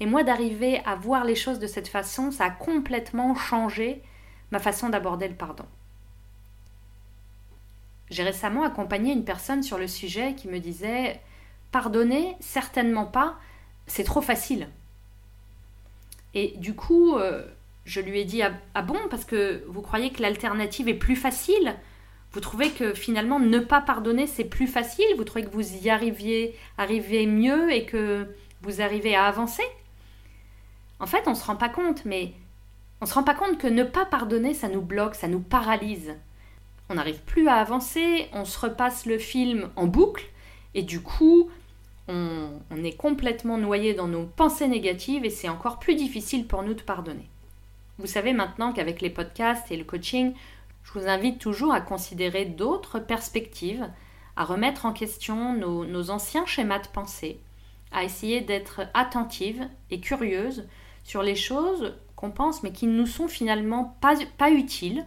Et 0.00 0.06
moi 0.06 0.24
d'arriver 0.24 0.82
à 0.84 0.96
voir 0.96 1.22
les 1.24 1.36
choses 1.36 1.60
de 1.60 1.68
cette 1.68 1.86
façon, 1.86 2.32
ça 2.32 2.46
a 2.46 2.50
complètement 2.50 3.36
changé 3.36 4.02
ma 4.50 4.58
façon 4.58 4.88
d'aborder 4.88 5.28
le 5.28 5.36
pardon. 5.36 5.66
J'ai 8.10 8.22
récemment 8.24 8.64
accompagné 8.64 9.12
une 9.12 9.24
personne 9.24 9.62
sur 9.62 9.78
le 9.78 9.86
sujet 9.86 10.34
qui 10.34 10.48
me 10.48 10.58
disait 10.58 11.20
Pardonner, 11.70 12.36
certainement 12.40 13.06
pas, 13.06 13.36
c'est 13.86 14.04
trop 14.04 14.20
facile. 14.20 14.68
Et 16.34 16.54
du 16.56 16.74
coup, 16.74 17.16
euh, 17.16 17.44
je 17.84 18.00
lui 18.00 18.20
ai 18.20 18.24
dit 18.24 18.42
ah, 18.42 18.52
ah, 18.74 18.82
bon 18.82 18.98
parce 19.10 19.24
que 19.24 19.64
vous 19.68 19.82
croyez 19.82 20.10
que 20.10 20.22
l'alternative 20.22 20.88
est 20.88 20.94
plus 20.94 21.16
facile? 21.16 21.76
Vous 22.32 22.40
trouvez 22.40 22.70
que 22.70 22.94
finalement 22.94 23.40
ne 23.40 23.58
pas 23.58 23.80
pardonner 23.80 24.26
c'est 24.26 24.44
plus 24.44 24.68
facile? 24.68 25.06
Vous 25.16 25.24
trouvez 25.24 25.44
que 25.44 25.50
vous 25.50 25.76
y 25.76 25.90
arriviez, 25.90 26.56
arrivez 26.78 27.26
mieux 27.26 27.72
et 27.72 27.84
que 27.84 28.26
vous 28.62 28.80
arrivez 28.80 29.14
à 29.14 29.26
avancer? 29.26 29.64
En 31.00 31.06
fait, 31.06 31.22
on 31.26 31.30
ne 31.30 31.36
se 31.36 31.44
rend 31.44 31.56
pas 31.56 31.68
compte, 31.68 32.04
mais 32.04 32.32
on 33.00 33.06
se 33.06 33.14
rend 33.14 33.24
pas 33.24 33.34
compte 33.34 33.58
que 33.58 33.66
ne 33.66 33.84
pas 33.84 34.04
pardonner 34.04 34.54
ça 34.54 34.68
nous 34.68 34.82
bloque, 34.82 35.14
ça 35.14 35.28
nous 35.28 35.40
paralyse. 35.40 36.14
On 36.90 36.94
n'arrive 36.94 37.20
plus 37.20 37.46
à 37.46 37.54
avancer, 37.54 38.28
on 38.32 38.44
se 38.44 38.58
repasse 38.58 39.06
le 39.06 39.16
film 39.16 39.70
en 39.76 39.86
boucle 39.86 40.26
et 40.74 40.82
du 40.82 41.00
coup 41.00 41.48
on, 42.08 42.50
est 42.82 42.96
complètement 42.96 43.58
noyé 43.58 43.94
dans 43.94 44.08
nos 44.08 44.24
pensées 44.24 44.66
négatives 44.66 45.24
et 45.24 45.30
c'est 45.30 45.48
encore 45.48 45.78
plus 45.78 45.94
difficile 45.94 46.48
pour 46.48 46.64
nous 46.64 46.74
de 46.74 46.82
pardonner. 46.82 47.28
Vous 47.98 48.08
savez 48.08 48.32
maintenant 48.32 48.72
qu'avec 48.72 49.00
les 49.00 49.10
podcasts 49.10 49.70
et 49.70 49.76
le 49.76 49.84
coaching, 49.84 50.34
je 50.82 50.98
vous 50.98 51.06
invite 51.06 51.38
toujours 51.38 51.72
à 51.72 51.80
considérer 51.80 52.44
d'autres 52.44 52.98
perspectives, 52.98 53.88
à 54.34 54.44
remettre 54.44 54.84
en 54.84 54.92
question 54.92 55.54
nos, 55.54 56.10
anciens 56.10 56.46
schémas 56.46 56.80
de 56.80 56.88
pensée, 56.88 57.38
à 57.92 58.02
essayer 58.02 58.40
d'être 58.40 58.80
attentive 58.94 59.68
et 59.92 60.00
curieuse 60.00 60.66
sur 61.04 61.22
les 61.22 61.36
choses 61.36 61.94
qu'on 62.16 62.32
pense 62.32 62.64
mais 62.64 62.72
qui 62.72 62.88
ne 62.88 62.96
nous 62.96 63.06
sont 63.06 63.28
finalement 63.28 63.96
pas 64.00 64.50
utiles, 64.50 65.06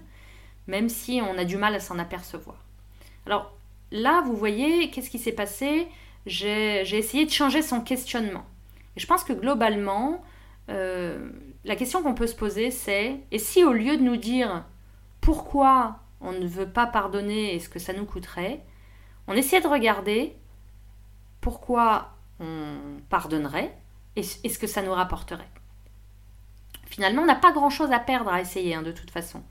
même 0.68 0.90
si 0.90 1.22
on 1.22 1.38
a 1.38 1.46
du 1.46 1.58
mal 1.58 1.76
à 1.76 1.80
s'en 1.80 2.00
apercevoir. 2.00 2.58
Alors 3.26 3.54
là, 3.92 4.22
vous 4.26 4.36
voyez, 4.36 4.90
qu'est-ce 4.90 5.10
qui 5.10 5.20
s'est 5.20 5.32
passé? 5.32 5.88
J'ai 6.26 6.98
essayé 6.98 7.26
de 7.26 7.32
changer 7.32 7.62
son 7.62 7.82
questionnement. 7.82 8.46
Et 8.96 9.00
je 9.00 9.08
pense 9.08 9.24
que 9.24 9.34
globalement, 9.34 10.24
euh, 10.70 11.30
la 11.66 11.76
question 11.76 12.02
qu'on 12.04 12.14
peut 12.14 12.28
se 12.28 12.36
poser, 12.36 12.72
c'est 12.72 13.20
et 13.32 13.40
si 13.40 13.64
au 13.64 13.74
lieu 13.74 13.98
de 13.98 14.04
nous 14.04 14.18
dire 14.18 14.66
pourquoi 15.22 16.00
on 16.22 16.32
ne 16.32 16.48
veut 16.48 16.70
pas 16.70 16.86
pardonner 16.86 17.56
et 17.56 17.60
ce 17.60 17.70
que 17.70 17.80
ça 17.80 17.94
nous 17.94 18.06
coûterait, 18.06 18.62
on 19.28 19.34
essayait 19.34 19.62
de 19.62 19.68
regarder 19.68 20.36
pourquoi 21.42 22.14
on 22.40 22.78
pardonnerait 23.10 23.76
et, 24.16 24.24
ce 24.24 24.60
que 24.60 24.68
ça 24.68 24.82
nous 24.82 24.94
rapporterait? 24.94 25.50
Finalement, 26.86 27.24
on 27.24 27.26
n'a 27.26 27.36
pas 27.36 27.52
grand-chose 27.52 27.92
à 27.92 28.00
perdre 28.00 28.32
à 28.32 28.40
essayer, 28.40 28.76
hein, 28.76 28.84
de 28.84 28.92
toute 28.92 29.12
façon. 29.12 29.44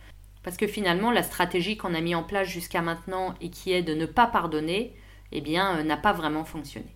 Parce 0.42 0.56
que 0.56 0.66
finalement, 0.66 1.10
la 1.10 1.22
stratégie 1.22 1.76
qu'on 1.76 1.94
a 1.94 2.00
mis 2.00 2.14
en 2.14 2.22
place 2.22 2.48
jusqu'à 2.48 2.82
maintenant 2.82 3.34
et 3.40 3.50
qui 3.50 3.72
est 3.72 3.82
de 3.82 3.94
ne 3.94 4.06
pas 4.06 4.26
pardonner, 4.26 4.94
eh 5.30 5.40
bien, 5.40 5.78
euh, 5.78 5.82
n'a 5.82 5.96
pas 5.96 6.12
vraiment 6.12 6.44
fonctionné. 6.44 6.94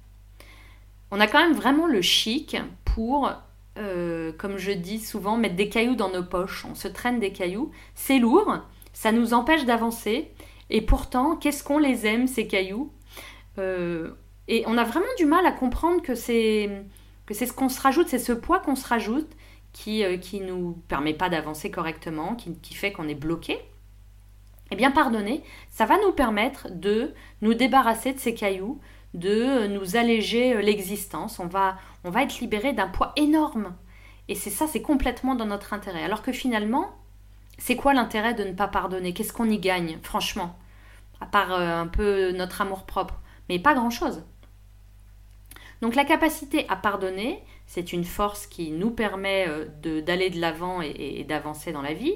On 1.11 1.21
a 1.21 1.27
quand 1.27 1.41
même 1.41 1.55
vraiment 1.55 1.87
le 1.87 2.03
chic 2.03 2.57
pour, 2.85 3.31
euh, 3.79 4.33
comme 4.37 4.59
je 4.59 4.73
dis 4.73 4.99
souvent, 4.99 5.37
mettre 5.37 5.55
des 5.55 5.69
cailloux 5.69 5.95
dans 5.95 6.11
nos 6.11 6.25
poches. 6.25 6.65
On 6.65 6.75
se 6.75 6.89
traîne 6.89 7.21
des 7.21 7.33
cailloux. 7.33 7.71
C'est 7.95 8.19
lourd, 8.19 8.59
ça 8.93 9.13
nous 9.13 9.33
empêche 9.33 9.65
d'avancer. 9.65 10.31
Et 10.69 10.81
pourtant, 10.81 11.37
qu'est-ce 11.37 11.63
qu'on 11.63 11.79
les 11.79 12.07
aime, 12.07 12.27
ces 12.27 12.49
cailloux? 12.49 12.91
Euh, 13.59 14.11
Et 14.49 14.65
on 14.67 14.77
a 14.79 14.85
vraiment 14.85 15.07
du 15.19 15.27
mal 15.27 15.47
à 15.47 15.53
comprendre 15.53 16.03
que 16.03 16.15
c'est 16.15 16.85
ce 17.31 17.53
qu'on 17.53 17.69
se 17.69 17.81
rajoute, 17.81 18.09
c'est 18.09 18.19
ce 18.19 18.33
poids 18.33 18.61
qu'on 18.61 18.77
se 18.77 18.87
rajoute 18.87 19.31
qui 19.77 20.03
ne 20.03 20.17
qui 20.17 20.41
nous 20.41 20.83
permet 20.89 21.13
pas 21.13 21.29
d'avancer 21.29 21.71
correctement, 21.71 22.35
qui, 22.35 22.75
fait 22.75 22.93
qu'on 22.93 23.09
est 23.09 23.15
bloqué. 23.15 23.59
Eh 24.71 24.77
bien, 24.77 24.91
pardonner, 24.91 25.45
ça 25.69 25.85
va 25.85 25.99
nous 25.99 26.13
permettre 26.13 26.69
de 26.71 27.13
nous 27.43 27.53
débarrasser 27.53 28.15
de 28.15 28.19
ces 28.19 28.35
cailloux, 28.35 28.81
de 29.13 29.67
nous 29.67 29.97
alléger 29.97 30.63
l'existence. 30.63 31.39
On 31.41 31.47
va, 31.47 31.77
être 32.17 32.41
libéré 32.41 32.73
d'un 32.73 32.89
poids 32.89 33.13
énorme. 33.17 33.77
Et 34.29 34.35
c'est 34.35 34.51
ça, 34.51 34.67
c'est 34.67 34.81
complètement 34.81 35.35
dans 35.35 35.45
notre 35.45 35.75
intérêt. 35.75 36.03
Alors 36.03 36.23
que 36.23 36.33
finalement, 36.33 36.97
c'est 37.59 37.77
quoi 37.77 37.93
l'intérêt 37.93 38.33
de 38.33 38.45
ne 38.45 38.55
pas 38.55 38.69
pardonner? 38.69 39.13
Qu'est-ce 39.13 39.35
qu'on 39.35 39.51
y 39.51 39.59
gagne, 39.59 39.99
franchement? 40.03 40.59
À 41.21 41.27
part 41.27 41.53
euh, 41.53 41.83
un 41.83 41.87
peu 41.87 42.33
notre 42.33 42.63
amour-propre. 42.63 43.21
Mais 43.51 43.59
pas 43.59 43.75
grand-chose. 43.75 44.25
Donc 45.83 45.95
la 45.95 46.07
capacité 46.07 46.67
à 46.71 46.77
pardonner, 46.77 47.43
c'est 47.67 47.93
une 47.93 48.05
force 48.05 48.47
qui 48.47 48.71
nous 48.71 48.91
permet 48.91 49.47
euh, 49.49 50.01
d'aller 50.01 50.31
de 50.31 50.41
l'avant 50.41 50.81
et 50.83 51.25
d'avancer 51.29 51.73
dans 51.73 51.83
la 51.83 51.93
vie 51.93 52.15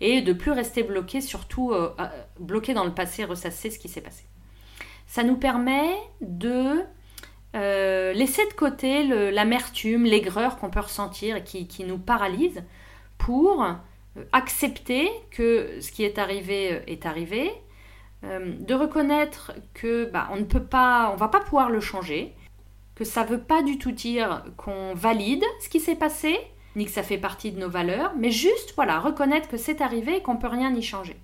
et 0.00 0.20
de 0.20 0.32
plus 0.32 0.50
rester 0.50 0.82
bloqué, 0.82 1.20
surtout 1.20 1.72
euh, 1.72 1.94
euh, 2.00 2.06
bloqué 2.40 2.74
dans 2.74 2.84
le 2.84 2.92
passé, 2.92 3.24
ressasser 3.24 3.70
ce 3.70 3.78
qui 3.78 3.88
s'est 3.88 4.00
passé. 4.00 4.24
Ça 5.06 5.22
nous 5.22 5.36
permet 5.36 5.90
de 6.20 6.84
laisser 7.54 8.46
de 8.46 8.54
côté 8.54 9.04
l'amertume, 9.30 10.04
l'aigreur 10.04 10.56
qu'on 10.56 10.70
peut 10.70 10.80
ressentir 10.80 11.36
et 11.36 11.44
qui, 11.44 11.84
nous 11.84 11.98
paralyse 11.98 12.64
pour 13.18 13.66
accepter 14.32 15.10
que 15.30 15.78
ce 15.80 15.92
qui 15.92 16.02
est 16.02 16.18
arrivé 16.18 16.82
est 16.86 17.04
arrivé, 17.04 17.50
de 18.22 18.74
reconnaître 18.74 19.52
que 19.74 20.06
bah, 20.06 20.30
on 20.32 20.36
ne 20.36 20.44
on 20.44 21.16
va 21.16 21.28
pas 21.28 21.40
pouvoir 21.40 21.68
le 21.68 21.80
changer, 21.80 22.34
que 23.02 23.08
ça 23.08 23.24
ne 23.24 23.30
veut 23.30 23.40
pas 23.40 23.62
du 23.62 23.78
tout 23.78 23.90
dire 23.90 24.44
qu'on 24.56 24.94
valide 24.94 25.44
ce 25.60 25.68
qui 25.68 25.80
s'est 25.80 25.96
passé, 25.96 26.38
ni 26.76 26.84
que 26.84 26.90
ça 26.92 27.02
fait 27.02 27.18
partie 27.18 27.50
de 27.50 27.58
nos 27.58 27.68
valeurs, 27.68 28.12
mais 28.16 28.30
juste 28.30 28.74
voilà, 28.76 29.00
reconnaître 29.00 29.48
que 29.48 29.56
c'est 29.56 29.80
arrivé 29.80 30.18
et 30.18 30.22
qu'on 30.22 30.36
peut 30.36 30.46
rien 30.46 30.72
y 30.72 30.82
changer. 30.82 31.16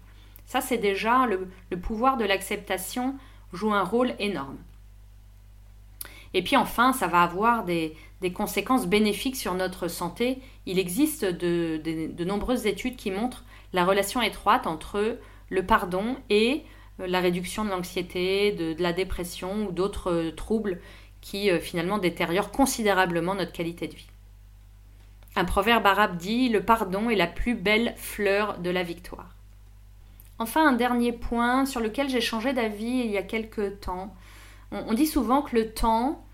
Ça, 0.44 0.60
c'est 0.60 0.78
déjà 0.78 1.26
le, 1.26 1.76
pouvoir 1.76 2.16
de 2.16 2.24
l'acceptation 2.24 3.14
joue 3.52 3.72
un 3.72 3.84
rôle 3.84 4.14
énorme. 4.18 4.56
Et 6.34 6.42
puis 6.42 6.56
enfin, 6.56 6.92
ça 6.92 7.06
va 7.06 7.22
avoir 7.22 7.64
des, 7.64 7.94
conséquences 8.34 8.88
bénéfiques 8.88 9.36
sur 9.36 9.54
notre 9.54 9.86
santé. 9.86 10.40
Il 10.66 10.80
existe 10.80 11.24
de, 11.24 12.24
nombreuses 12.24 12.66
études 12.66 12.96
qui 12.96 13.12
montrent 13.12 13.44
la 13.72 13.84
relation 13.84 14.20
étroite 14.20 14.66
entre 14.66 15.18
le 15.48 15.62
pardon 15.64 16.16
et 16.28 16.64
la 16.98 17.20
réduction 17.20 17.64
de 17.64 17.70
l'anxiété, 17.70 18.50
de, 18.50 18.74
la 18.82 18.92
dépression 18.92 19.68
ou 19.68 19.72
d'autres 19.72 20.32
troubles 20.36 20.80
qui 21.28 21.50
euh, 21.50 21.60
finalement 21.60 21.98
détériorent 21.98 22.50
considérablement 22.50 23.34
notre 23.34 23.52
qualité 23.52 23.86
de 23.86 23.94
vie. 23.94 24.08
Un 25.36 25.44
proverbe 25.44 25.86
arabe 25.86 26.16
dit 26.16 26.48
Le 26.48 26.62
pardon 26.62 27.10
est 27.10 27.16
la 27.16 27.26
plus 27.26 27.54
belle 27.54 27.92
fleur 27.96 28.58
de 28.58 28.70
la 28.70 28.82
victoire. 28.82 29.34
Enfin, 30.38 30.66
un 30.66 30.72
dernier 30.72 31.12
point 31.12 31.66
sur 31.66 31.80
lequel 31.80 32.08
j'ai 32.08 32.22
changé 32.22 32.54
d'avis 32.54 33.02
il 33.04 33.10
y 33.10 33.18
a 33.18 33.22
quelques 33.22 33.80
temps. 33.80 34.14
On, 34.70 34.94
dit 34.94 35.06
souvent 35.06 35.42
que 35.42 35.54
le 35.54 35.70
temps 35.70 36.24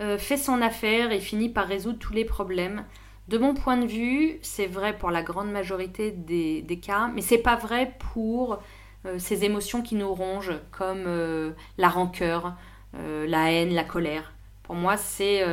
euh, 0.00 0.18
fait 0.18 0.36
son 0.36 0.60
affaire 0.60 1.12
et 1.12 1.20
finit 1.20 1.48
par 1.48 1.68
résoudre 1.68 1.98
tous 1.98 2.12
les 2.12 2.24
problèmes. 2.24 2.84
De 3.28 3.38
mon 3.38 3.54
point 3.54 3.76
de 3.76 3.86
vue, 3.86 4.38
c'est 4.42 4.66
vrai 4.66 4.96
pour 4.96 5.12
la 5.12 5.22
grande 5.22 5.52
majorité 5.52 6.10
des, 6.10 6.80
cas, 6.82 7.10
mais 7.14 7.22
c'est 7.22 7.38
pas 7.38 7.56
vrai 7.56 7.94
pour 8.12 8.58
euh, 9.06 9.18
ces 9.18 9.44
émotions 9.44 9.82
qui 9.82 9.94
nous 9.94 10.12
rongent, 10.12 10.58
comme 10.72 11.54
la 11.78 11.88
rancœur, 11.88 12.54
la 12.94 13.52
haine, 13.52 13.74
la 13.74 13.84
colère. 13.84 14.32
Pour 14.62 14.74
moi, 14.74 14.96
c'est 14.96 15.44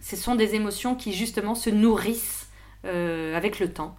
ce 0.00 0.16
sont 0.16 0.34
des 0.34 0.54
émotions 0.54 0.94
qui 0.94 1.12
justement 1.12 1.54
se 1.54 1.70
nourrissent 1.70 2.48
euh, 2.86 3.36
avec 3.36 3.60
le 3.60 3.72
temps. 3.72 3.96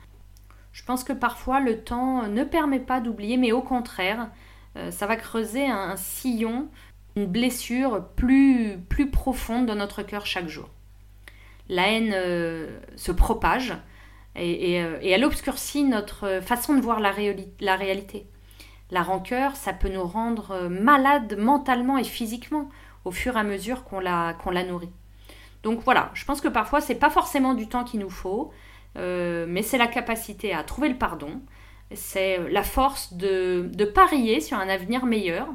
Je 0.74 0.84
pense 0.84 1.04
que 1.04 1.14
parfois 1.14 1.60
le 1.60 1.84
temps 1.84 2.28
ne 2.28 2.44
permet 2.44 2.80
pas 2.80 3.00
d'oublier, 3.00 3.38
mais 3.38 3.52
au 3.52 3.62
contraire, 3.62 4.30
euh, 4.78 4.90
ça 4.90 5.06
va 5.06 5.16
creuser 5.16 5.68
un, 5.68 5.96
sillon, 5.98 6.70
une 7.16 7.28
blessure 7.28 8.08
plus, 8.16 8.78
plus 8.90 9.10
profonde 9.10 9.66
dans 9.66 9.76
notre 9.76 10.02
cœur 10.02 10.26
chaque 10.26 10.48
jour. 10.48 10.70
La 11.70 11.88
haine 11.88 12.12
euh, 12.14 12.80
se 12.96 13.12
propage 13.12 13.74
et, 14.36 14.74
elle 14.74 15.26
obscurcit 15.26 15.84
notre 15.84 16.40
façon 16.42 16.74
de 16.74 16.82
voir 16.82 17.02
la 17.02 17.12
réalité. 17.12 18.26
La 18.92 19.04
rancœur, 19.04 19.56
ça 19.56 19.74
peut 19.74 19.90
nous 19.90 20.04
rendre 20.04 20.68
malades 20.70 21.38
mentalement 21.38 21.98
et 21.98 22.04
physiquement 22.04 22.70
au 23.06 23.12
fur 23.12 23.38
et 23.38 23.40
à 23.40 23.44
mesure 23.44 23.84
qu'on 23.84 24.00
la, 24.00 24.36
nourrit. 24.68 24.92
Donc 25.64 25.82
voilà, 25.84 26.12
je 26.14 26.26
pense 26.26 26.42
que 26.42 26.48
parfois 26.48 26.82
c'est 26.82 26.96
pas 26.96 27.10
forcément 27.10 27.54
du 27.54 27.68
temps 27.68 27.84
qu'il 27.84 28.02
nous 28.02 28.10
faut, 28.10 28.52
euh, 28.98 29.46
mais 29.48 29.62
c'est 29.62 29.78
la 29.78 29.88
capacité 29.88 30.54
à 30.54 30.64
trouver 30.64 30.90
le 30.90 30.98
pardon, 30.98 31.42
c'est 31.94 32.38
la 32.50 32.64
force 32.64 33.14
de, 33.14 33.70
de 33.74 33.86
parier 33.86 34.42
sur 34.42 34.58
un 34.58 34.70
avenir 34.70 35.06
meilleur 35.06 35.48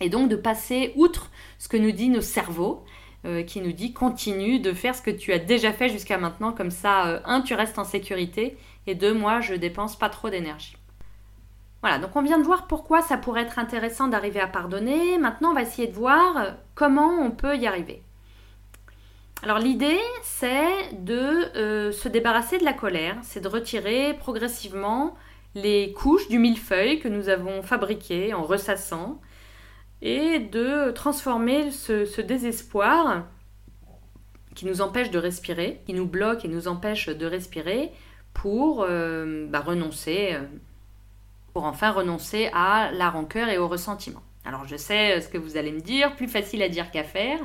et 0.00 0.08
donc 0.08 0.28
de 0.28 0.36
passer 0.36 0.92
outre 0.96 1.30
ce 1.58 1.68
que 1.68 1.76
nous 1.76 1.92
dit 1.92 2.08
nos 2.08 2.20
cerveaux, 2.20 2.84
euh, 3.24 3.42
qui 3.42 3.60
nous 3.60 3.72
dit 3.72 3.92
continue 3.92 4.58
de 4.58 4.72
faire 4.72 4.94
ce 4.94 5.02
que 5.02 5.10
tu 5.10 5.32
as 5.32 5.38
déjà 5.38 5.72
fait 5.72 5.88
jusqu'à 5.88 6.18
maintenant, 6.18 6.52
comme 6.52 6.70
ça, 6.70 7.06
euh, 7.06 7.20
un, 7.24 7.40
tu 7.40 7.54
restes 7.54 7.78
en 7.78 7.84
sécurité, 7.84 8.58
et 8.86 8.94
deux, 8.94 9.14
moi, 9.14 9.40
je 9.40 9.54
dépense 9.54 9.96
pas 9.96 10.10
trop 10.10 10.28
d'énergie. 10.28 10.76
Voilà, 11.84 11.98
donc 11.98 12.16
on 12.16 12.22
vient 12.22 12.38
de 12.38 12.44
voir 12.44 12.66
pourquoi 12.66 13.02
ça 13.02 13.18
pourrait 13.18 13.42
être 13.42 13.58
intéressant 13.58 14.08
d'arriver 14.08 14.40
à 14.40 14.46
pardonner. 14.46 15.18
Maintenant, 15.18 15.50
on 15.50 15.52
va 15.52 15.60
essayer 15.60 15.86
de 15.86 15.92
voir 15.92 16.54
comment 16.74 17.10
on 17.20 17.30
peut 17.30 17.58
y 17.58 17.66
arriver. 17.66 18.02
Alors 19.42 19.58
l'idée, 19.58 20.00
c'est 20.22 20.94
de 20.94 21.14
euh, 21.58 21.92
se 21.92 22.08
débarrasser 22.08 22.56
de 22.56 22.64
la 22.64 22.72
colère, 22.72 23.18
c'est 23.20 23.42
de 23.42 23.48
retirer 23.48 24.14
progressivement 24.14 25.14
les 25.54 25.92
couches 25.92 26.26
du 26.28 26.38
millefeuille 26.38 27.00
que 27.00 27.08
nous 27.08 27.28
avons 27.28 27.60
fabriqué 27.62 28.32
en 28.32 28.44
ressassant 28.44 29.20
et 30.00 30.38
de 30.38 30.90
transformer 30.92 31.70
ce, 31.70 32.22
désespoir 32.22 33.26
qui 34.54 34.64
nous 34.64 34.80
empêche 34.80 35.10
de 35.10 35.18
respirer, 35.18 35.82
qui 35.84 35.92
nous 35.92 36.06
bloque 36.06 36.46
et 36.46 36.48
nous 36.48 36.66
empêche 36.66 37.10
de 37.10 37.26
respirer 37.26 37.92
pour 38.32 38.86
euh, 38.88 39.46
bah, 39.50 39.60
renoncer, 39.60 40.30
euh, 40.32 40.46
pour 41.54 41.64
enfin 41.64 41.92
renoncer 41.92 42.50
à 42.52 42.90
la 42.92 43.08
rancœur 43.08 43.48
et 43.48 43.58
au 43.58 43.68
ressentiment. 43.68 44.22
Alors 44.44 44.66
je 44.66 44.76
sais 44.76 45.20
ce 45.20 45.28
que 45.28 45.38
vous 45.38 45.56
allez 45.56 45.72
me 45.72 45.80
dire, 45.80 46.16
plus 46.16 46.28
facile 46.28 46.62
à 46.62 46.68
dire 46.68 46.90
qu'à 46.90 47.04
faire, 47.04 47.38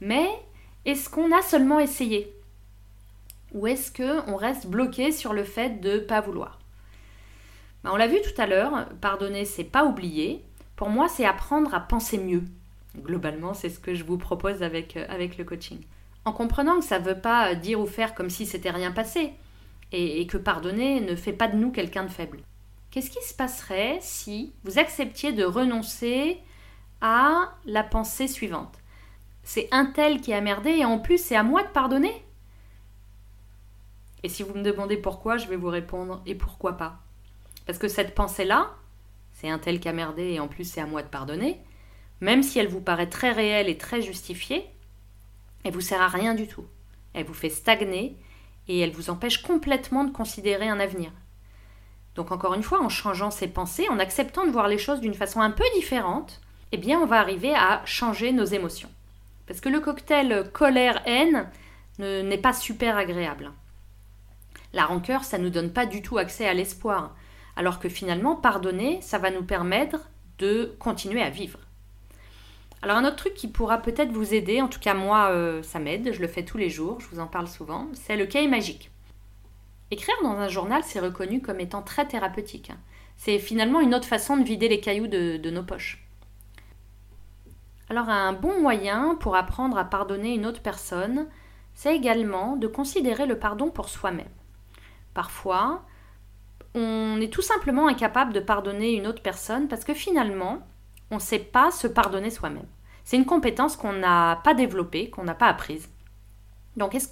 mais 0.00 0.26
est-ce 0.86 1.08
qu'on 1.10 1.30
a 1.36 1.42
seulement 1.42 1.78
essayé? 1.78 2.32
Ou 3.52 3.66
est-ce 3.66 3.92
qu'on 3.92 4.36
reste 4.36 4.66
bloqué 4.66 5.12
sur 5.12 5.32
le 5.32 5.44
fait 5.44 5.80
de 5.80 5.92
ne 5.92 5.98
pas 5.98 6.20
vouloir? 6.20 6.58
Ben, 7.84 7.90
On 7.92 7.96
l'a 7.96 8.08
vu 8.08 8.16
tout 8.22 8.40
à 8.40 8.46
l'heure, 8.46 8.88
pardonner, 9.00 9.44
c'est 9.44 9.64
pas 9.64 9.84
oublier. 9.84 10.42
Pour 10.74 10.88
moi, 10.88 11.08
c'est 11.08 11.26
apprendre 11.26 11.74
à 11.74 11.80
penser 11.80 12.18
mieux. 12.18 12.42
Globalement, 12.98 13.52
c'est 13.52 13.68
ce 13.68 13.78
que 13.78 13.94
je 13.94 14.04
vous 14.04 14.18
propose 14.18 14.62
avec, 14.62 14.96
euh, 14.96 15.06
avec 15.08 15.36
le 15.36 15.44
coaching. 15.44 15.80
En 16.24 16.32
comprenant 16.32 16.78
que 16.78 16.84
ça 16.84 16.98
ne 16.98 17.04
veut 17.04 17.20
pas 17.20 17.54
dire 17.54 17.80
ou 17.80 17.86
faire 17.86 18.14
comme 18.14 18.30
si 18.30 18.46
c'était 18.46 18.70
rien 18.70 18.92
passé, 18.92 19.32
et 19.92 20.26
que 20.26 20.36
pardonner 20.36 21.00
ne 21.00 21.14
fait 21.14 21.32
pas 21.32 21.46
de 21.46 21.56
nous 21.56 21.70
quelqu'un 21.70 22.02
de 22.02 22.10
faible. 22.10 22.40
Qu'est-ce 22.96 23.10
qui 23.10 23.22
se 23.22 23.34
passerait 23.34 23.98
si 24.00 24.54
vous 24.64 24.78
acceptiez 24.78 25.34
de 25.34 25.44
renoncer 25.44 26.38
à 27.02 27.52
la 27.66 27.82
pensée 27.82 28.26
suivante? 28.26 28.78
C'est 29.42 29.68
un 29.70 29.84
tel 29.84 30.22
qui 30.22 30.32
a 30.32 30.40
merdé 30.40 30.70
et 30.70 30.86
en 30.86 30.98
plus 30.98 31.22
c'est 31.22 31.36
à 31.36 31.42
moi 31.42 31.62
de 31.62 31.68
pardonner? 31.68 32.24
Et 34.22 34.30
si 34.30 34.42
vous 34.42 34.54
me 34.54 34.62
demandez 34.62 34.96
pourquoi, 34.96 35.36
je 35.36 35.46
vais 35.46 35.56
vous 35.56 35.68
répondre 35.68 36.22
et 36.24 36.34
pourquoi 36.34 36.78
pas? 36.78 37.02
Parce 37.66 37.76
que 37.76 37.86
cette 37.86 38.14
pensée-là, 38.14 38.70
c'est 39.34 39.50
un 39.50 39.58
tel 39.58 39.78
qui 39.78 39.90
a 39.90 39.92
merdé 39.92 40.30
et 40.30 40.40
en 40.40 40.48
plus 40.48 40.64
c'est 40.64 40.80
à 40.80 40.86
moi 40.86 41.02
de 41.02 41.08
pardonner, 41.08 41.60
même 42.22 42.42
si 42.42 42.58
elle 42.58 42.68
vous 42.68 42.80
paraît 42.80 43.10
très 43.10 43.32
réelle 43.32 43.68
et 43.68 43.76
très 43.76 44.00
justifiée, 44.00 44.64
elle 45.64 45.74
vous 45.74 45.82
sert 45.82 46.00
à 46.00 46.08
rien 46.08 46.34
du 46.34 46.48
tout. 46.48 46.64
Elle 47.12 47.26
vous 47.26 47.34
fait 47.34 47.50
stagner 47.50 48.16
et 48.68 48.80
elle 48.80 48.92
vous 48.92 49.10
empêche 49.10 49.42
complètement 49.42 50.04
de 50.04 50.12
considérer 50.12 50.70
un 50.70 50.80
avenir. 50.80 51.12
Donc 52.16 52.32
encore 52.32 52.54
une 52.54 52.62
fois, 52.62 52.80
en 52.80 52.88
changeant 52.88 53.30
ses 53.30 53.48
pensées, 53.48 53.88
en 53.90 53.98
acceptant 53.98 54.46
de 54.46 54.50
voir 54.50 54.68
les 54.68 54.78
choses 54.78 55.00
d'une 55.00 55.14
façon 55.14 55.40
un 55.40 55.50
peu 55.50 55.64
différente, 55.74 56.40
eh 56.72 56.78
bien 56.78 56.98
on 56.98 57.06
va 57.06 57.20
arriver 57.20 57.54
à 57.54 57.82
changer 57.84 58.32
nos 58.32 58.44
émotions. 58.44 58.90
Parce 59.46 59.60
que 59.60 59.68
le 59.68 59.80
cocktail 59.80 60.50
colère-haine 60.52 61.48
n'est 61.98 62.38
pas 62.38 62.52
super 62.52 62.96
agréable. 62.96 63.52
La 64.72 64.86
rancœur, 64.86 65.24
ça 65.24 65.38
ne 65.38 65.44
nous 65.44 65.50
donne 65.50 65.72
pas 65.72 65.86
du 65.86 66.02
tout 66.02 66.18
accès 66.18 66.46
à 66.46 66.54
l'espoir, 66.54 67.14
alors 67.54 67.78
que 67.78 67.88
finalement, 67.88 68.34
pardonner, 68.34 69.00
ça 69.02 69.18
va 69.18 69.30
nous 69.30 69.44
permettre 69.44 69.98
de 70.38 70.74
continuer 70.78 71.22
à 71.22 71.30
vivre. 71.30 71.58
Alors 72.82 72.98
un 72.98 73.04
autre 73.04 73.16
truc 73.16 73.34
qui 73.34 73.48
pourra 73.48 73.78
peut-être 73.78 74.12
vous 74.12 74.34
aider, 74.34 74.60
en 74.60 74.68
tout 74.68 74.80
cas 74.80 74.94
moi 74.94 75.30
euh, 75.30 75.62
ça 75.62 75.78
m'aide, 75.78 76.12
je 76.12 76.20
le 76.20 76.28
fais 76.28 76.44
tous 76.44 76.58
les 76.58 76.68
jours, 76.68 77.00
je 77.00 77.06
vous 77.08 77.20
en 77.20 77.26
parle 77.26 77.48
souvent, 77.48 77.88
c'est 77.94 78.16
le 78.16 78.26
cahier 78.26 78.48
magique. 78.48 78.90
Écrire 79.90 80.16
dans 80.22 80.38
un 80.38 80.48
journal, 80.48 80.82
c'est 80.84 81.00
reconnu 81.00 81.40
comme 81.40 81.60
étant 81.60 81.82
très 81.82 82.06
thérapeutique. 82.06 82.72
C'est 83.16 83.38
finalement 83.38 83.80
une 83.80 83.94
autre 83.94 84.08
façon 84.08 84.36
de 84.36 84.44
vider 84.44 84.68
les 84.68 84.80
cailloux 84.80 85.06
de 85.06 85.50
nos 85.50 85.62
poches. 85.62 86.06
Alors 87.88 88.08
un 88.08 88.32
bon 88.32 88.60
moyen 88.60 89.16
pour 89.20 89.36
apprendre 89.36 89.78
à 89.78 89.84
pardonner 89.84 90.34
une 90.34 90.46
autre 90.46 90.60
personne, 90.60 91.28
c'est 91.74 91.94
également 91.94 92.56
de 92.56 92.66
considérer 92.66 93.26
le 93.26 93.38
pardon 93.38 93.70
pour 93.70 93.88
soi-même. 93.88 94.26
Parfois, 95.14 95.84
on 96.74 97.20
est 97.20 97.32
tout 97.32 97.42
simplement 97.42 97.86
incapable 97.86 98.32
de 98.32 98.40
pardonner 98.40 98.94
une 98.94 99.06
autre 99.06 99.22
personne 99.22 99.68
parce 99.68 99.84
que 99.84 99.94
finalement, 99.94 100.58
on 101.10 101.16
ne 101.16 101.20
sait 101.20 101.38
pas 101.38 101.70
se 101.70 101.86
pardonner 101.86 102.30
soi-même. 102.30 102.66
C'est 103.04 103.16
une 103.16 103.24
compétence 103.24 103.76
qu'on 103.76 103.92
n'a 103.92 104.40
pas 104.42 104.52
développée, 104.52 105.10
qu'on 105.10 105.22
n'a 105.22 105.34
pas 105.34 105.46
apprise. 105.46 105.88
Donc, 106.76 106.94
est-ce 106.94 107.08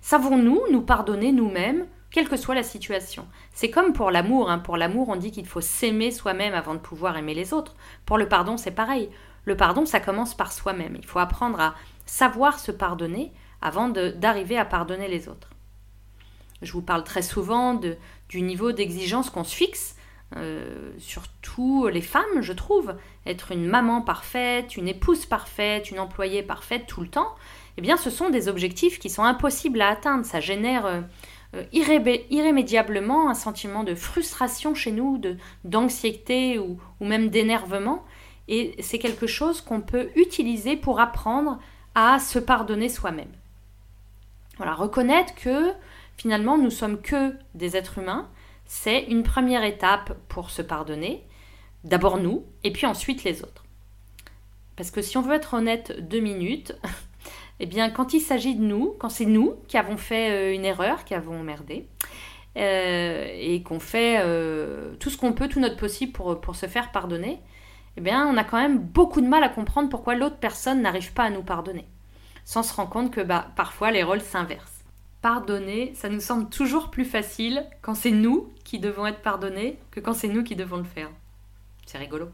savons-nous 0.00 0.62
nous 0.70 0.80
pardonner 0.80 1.30
nous-mêmes, 1.30 1.86
quelle 2.16 2.30
que 2.30 2.38
soit 2.38 2.54
la 2.54 2.62
situation 2.62 3.28
C'est 3.52 3.68
comme 3.68 3.92
pour 3.92 4.10
l'amour. 4.10 4.50
Hein. 4.50 4.58
Pour 4.58 4.78
l'amour, 4.78 5.10
on 5.10 5.16
dit 5.16 5.32
qu'il 5.32 5.44
faut 5.44 5.60
s'aimer 5.60 6.10
soi-même 6.10 6.54
avant 6.54 6.72
de 6.72 6.78
pouvoir 6.78 7.18
aimer 7.18 7.34
les 7.34 7.52
autres. 7.52 7.76
Pour 8.06 8.16
le 8.16 8.26
pardon, 8.26 8.56
c'est 8.56 8.70
pareil. 8.70 9.10
Le 9.44 9.54
pardon, 9.54 9.84
ça 9.84 10.00
commence 10.00 10.34
par 10.34 10.50
soi-même. 10.50 10.96
Il 10.96 11.04
faut 11.04 11.18
apprendre 11.18 11.60
à 11.60 11.74
savoir 12.06 12.58
se 12.58 12.72
pardonner 12.72 13.34
avant 13.60 13.90
d'arriver 13.90 14.56
à 14.56 14.64
pardonner 14.64 15.08
les 15.08 15.28
autres. 15.28 15.50
Je 16.62 16.72
vous 16.72 16.80
parle 16.80 17.04
très 17.04 17.20
souvent 17.20 17.78
du 18.30 18.40
niveau 18.40 18.72
d'exigence 18.72 19.28
qu'on 19.28 19.44
se 19.44 19.54
fixe, 19.54 19.94
euh, 20.36 20.92
surtout 20.96 21.86
les 21.88 22.00
femmes, 22.00 22.40
je 22.40 22.54
trouve. 22.54 22.94
Être 23.26 23.52
une 23.52 23.66
maman 23.66 24.00
parfaite, 24.00 24.78
une 24.78 24.88
épouse 24.88 25.26
parfaite, 25.26 25.90
une 25.90 26.00
employée 26.00 26.42
parfaite 26.42 26.86
tout 26.86 27.02
le 27.02 27.08
temps, 27.08 27.34
eh 27.76 27.82
bien 27.82 27.98
ce 27.98 28.08
sont 28.08 28.30
des 28.30 28.48
objectifs 28.48 28.98
qui 28.98 29.10
sont 29.10 29.22
impossibles 29.22 29.82
à 29.82 29.90
atteindre. 29.90 30.24
Ça 30.24 30.40
génère 30.40 30.86
euh, 30.86 31.02
euh, 31.54 31.64
irrémédiablement 31.72 33.30
un 33.30 33.34
sentiment 33.34 33.84
de 33.84 33.94
frustration 33.94 34.74
chez 34.74 34.92
nous, 34.92 35.20
d'anxiété 35.64 36.58
ou, 36.58 36.78
ou 37.00 37.06
même 37.06 37.28
d'énervement. 37.28 38.04
Et 38.48 38.74
c'est 38.80 38.98
quelque 38.98 39.26
chose 39.26 39.60
qu'on 39.60 39.80
peut 39.80 40.10
utiliser 40.16 40.76
pour 40.76 41.00
apprendre 41.00 41.58
à 41.94 42.18
se 42.18 42.38
pardonner 42.38 42.88
soi-même. 42.88 43.32
Voilà, 44.56 44.74
reconnaître 44.74 45.34
que 45.34 45.72
finalement 46.16 46.58
nous 46.58 46.70
sommes 46.70 47.00
que 47.00 47.34
des 47.54 47.76
êtres 47.76 47.98
humains, 47.98 48.28
c'est 48.64 49.04
une 49.04 49.22
première 49.22 49.64
étape 49.64 50.16
pour 50.28 50.50
se 50.50 50.62
pardonner. 50.62 51.24
D'abord 51.84 52.18
nous, 52.18 52.44
et 52.64 52.72
puis 52.72 52.86
ensuite 52.86 53.22
les 53.22 53.42
autres. 53.42 53.64
Parce 54.76 54.90
que 54.90 55.02
si 55.02 55.16
on 55.16 55.22
veut 55.22 55.34
être 55.34 55.54
honnête 55.54 55.96
deux 56.08 56.20
minutes, 56.20 56.76
eh 57.60 57.66
bien 57.66 57.90
quand 57.90 58.12
il 58.14 58.20
s'agit 58.20 58.54
de 58.54 58.62
nous, 58.62 58.94
quand 58.98 59.08
c'est 59.08 59.26
nous 59.26 59.54
qui 59.68 59.76
avons 59.76 59.96
fait 59.96 60.30
euh, 60.30 60.54
une 60.54 60.64
erreur, 60.64 61.04
qui 61.04 61.14
avons 61.14 61.42
merdé, 61.42 61.86
euh, 62.56 63.28
et 63.34 63.62
qu'on 63.62 63.80
fait 63.80 64.18
euh, 64.20 64.94
tout 65.00 65.10
ce 65.10 65.18
qu'on 65.18 65.32
peut, 65.32 65.48
tout 65.48 65.60
notre 65.60 65.76
possible 65.76 66.12
pour, 66.12 66.40
pour 66.40 66.56
se 66.56 66.66
faire 66.66 66.90
pardonner, 66.90 67.40
eh 67.96 68.00
bien, 68.00 68.26
on 68.26 68.36
a 68.36 68.44
quand 68.44 68.58
même 68.58 68.78
beaucoup 68.78 69.20
de 69.20 69.26
mal 69.26 69.42
à 69.42 69.48
comprendre 69.48 69.88
pourquoi 69.88 70.14
l'autre 70.14 70.36
personne 70.36 70.82
n'arrive 70.82 71.12
pas 71.12 71.24
à 71.24 71.30
nous 71.30 71.42
pardonner. 71.42 71.86
Sans 72.44 72.62
se 72.62 72.74
rendre 72.74 72.90
compte 72.90 73.10
que 73.10 73.20
bah, 73.20 73.48
parfois 73.56 73.90
les 73.90 74.02
rôles 74.02 74.20
s'inversent. 74.20 74.84
Pardonner, 75.22 75.92
ça 75.94 76.08
nous 76.08 76.20
semble 76.20 76.48
toujours 76.48 76.90
plus 76.90 77.06
facile 77.06 77.66
quand 77.80 77.94
c'est 77.94 78.10
nous 78.10 78.52
qui 78.64 78.78
devons 78.78 79.06
être 79.06 79.22
pardonnés 79.22 79.78
que 79.90 80.00
quand 80.00 80.12
c'est 80.12 80.28
nous 80.28 80.44
qui 80.44 80.56
devons 80.56 80.76
le 80.76 80.84
faire. 80.84 81.10
C'est 81.86 81.98
rigolo. 81.98 82.28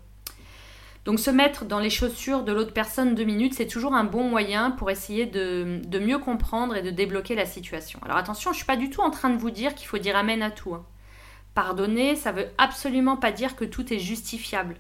Donc 1.05 1.19
se 1.19 1.31
mettre 1.31 1.65
dans 1.65 1.81
les 1.81 1.91
chaussures 1.91 2.45
de 2.45 2.53
l'autre 2.53 2.73
personne 2.73 3.15
deux 3.15 3.25
minutes, 3.25 3.55
c'est 3.55 3.67
toujours 3.67 3.95
un 3.95 4.05
bon 4.05 4.23
moyen 4.23 4.71
pour 4.71 4.91
essayer 4.91 5.27
de, 5.27 5.81
mieux 5.99 6.19
comprendre 6.19 6.77
et 6.77 6.83
de 6.83 6.91
débloquer 6.91 7.35
la 7.35 7.47
situation. 7.47 7.99
Alors 8.05 8.17
attention, 8.17 8.53
je 8.53 8.55
ne 8.55 8.59
suis 8.59 8.67
pas 8.67 8.77
du 8.77 8.89
tout 8.89 9.01
en 9.01 9.11
train 9.11 9.31
de 9.31 9.39
vous 9.39 9.51
dire 9.51 9.75
qu'il 9.75 9.89
faut 9.89 9.99
dire 9.99 10.17
amen 10.17 10.43
à 10.43 10.51
tout. 10.51 10.75
Hein. 10.75 10.85
Pardonner, 11.55 12.15
ça 12.15 12.31
veut 12.31 12.47
absolument 12.57 13.17
pas 13.17 13.33
dire 13.33 13.57
que 13.57 13.65
tout 13.65 13.93
est 13.93 13.99
justifiable. 13.99 14.77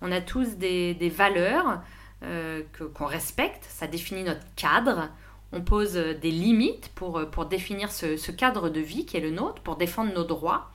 On 0.00 0.10
a 0.12 0.20
tous 0.20 0.56
des, 0.56 1.12
valeurs 1.14 1.82
euh, 2.22 2.62
qu'on 2.94 3.06
respecte, 3.06 3.64
ça 3.68 3.86
définit 3.86 4.24
notre 4.24 4.46
cadre. 4.56 5.10
On 5.52 5.60
pose 5.60 5.94
des 5.94 6.30
limites 6.30 6.90
pour, 6.94 7.30
pour 7.30 7.46
définir 7.46 7.92
ce, 7.92 8.30
cadre 8.30 8.70
de 8.70 8.80
vie 8.80 9.04
qui 9.04 9.18
est 9.18 9.20
le 9.20 9.30
nôtre, 9.30 9.60
pour 9.62 9.76
défendre 9.76 10.12
nos 10.14 10.24
droits. 10.24 10.70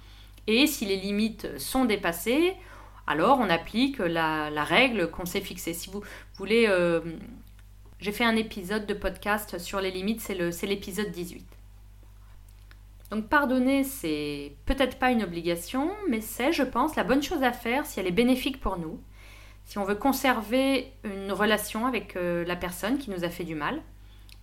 Et 0.47 0.67
si 0.67 0.85
les 0.85 0.95
limites 0.95 1.59
sont 1.59 1.85
dépassées, 1.85 2.53
alors 3.07 3.39
on 3.39 3.49
applique 3.49 3.99
la, 3.99 4.63
règle 4.63 5.09
qu'on 5.09 5.25
s'est 5.25 5.41
fixée. 5.41 5.73
Si 5.73 5.89
vous 5.89 6.01
voulez, 6.37 6.65
euh, 6.67 7.01
j'ai 7.99 8.11
fait 8.11 8.25
un 8.25 8.35
épisode 8.35 8.85
de 8.85 8.93
podcast 8.93 9.59
sur 9.59 9.81
les 9.81 9.91
limites, 9.91 10.21
c'est 10.21 10.67
l'épisode 10.67 11.11
18. 11.11 11.45
Donc 13.11 13.27
pardonner, 13.27 13.83
c'est 13.83 14.53
peut-être 14.65 14.97
pas 14.97 15.11
une 15.11 15.23
obligation, 15.23 15.91
mais 16.09 16.21
c'est, 16.21 16.53
je 16.53 16.63
pense, 16.63 16.95
la 16.95 17.03
bonne 17.03 17.21
chose 17.21 17.43
à 17.43 17.51
faire 17.51 17.85
si 17.85 17.99
elle 17.99 18.07
est 18.07 18.11
bénéfique 18.11 18.61
pour 18.61 18.77
nous 18.77 18.99
si 19.65 19.77
on 19.77 19.83
veut 19.83 19.95
conserver 19.95 20.91
une 21.03 21.31
relation 21.31 21.85
avec 21.85 22.15
euh, 22.15 22.43
la 22.45 22.55
personne 22.55 22.97
qui 22.97 23.09
nous 23.09 23.23
a 23.23 23.29
fait 23.29 23.43
du 23.43 23.55
mal. 23.55 23.81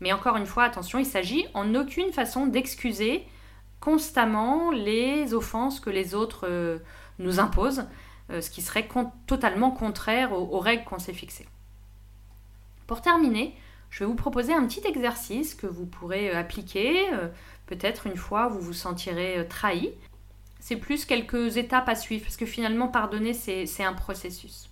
Mais 0.01 0.13
encore 0.13 0.37
une 0.37 0.47
fois, 0.47 0.65
attention, 0.65 0.99
il 0.99 1.07
s'agit 1.07 1.45
en 1.55 1.75
aucune 1.75 2.13
façon 2.13 2.47
d'excuser 2.47 3.27
constamment 3.81 4.71
les 4.71 5.35
offenses 5.35 5.81
que 5.81 5.91
les 5.91 6.15
autres 6.15 6.47
euh, 6.49 6.79
nous 7.19 7.41
imposent, 7.41 7.85
ce 8.31 8.51
qui 8.51 8.63
serait 8.63 8.89
totalement 9.27 9.71
contraire 9.71 10.33
aux, 10.33 10.59
règles 10.59 10.85
qu'on 10.85 10.99
s'est 10.99 11.15
fixées. 11.15 11.47
Pour 12.87 13.01
terminer, 13.01 13.55
je 13.91 14.01
vais 14.01 14.07
vous 14.07 14.15
proposer 14.15 14.53
un 14.53 14.67
petit 14.67 14.87
exercice 14.87 15.55
que 15.55 15.67
vous 15.67 15.87
pourrez 15.87 16.31
appliquer, 16.31 17.07
peut-être 17.67 18.07
une 18.07 18.17
fois 18.17 18.49
vous 18.49 18.61
vous 18.61 18.75
sentirez 18.75 19.47
trahi. 19.49 19.93
C'est 20.61 20.77
plus 20.77 21.05
quelques 21.05 21.57
étapes 21.57 21.89
à 21.89 21.95
suivre, 21.95 22.25
parce 22.25 22.37
que 22.37 22.45
finalement, 22.45 22.89
pardonner, 22.89 23.33
c'est 23.33 23.85
un 23.85 23.95
processus. 23.95 24.69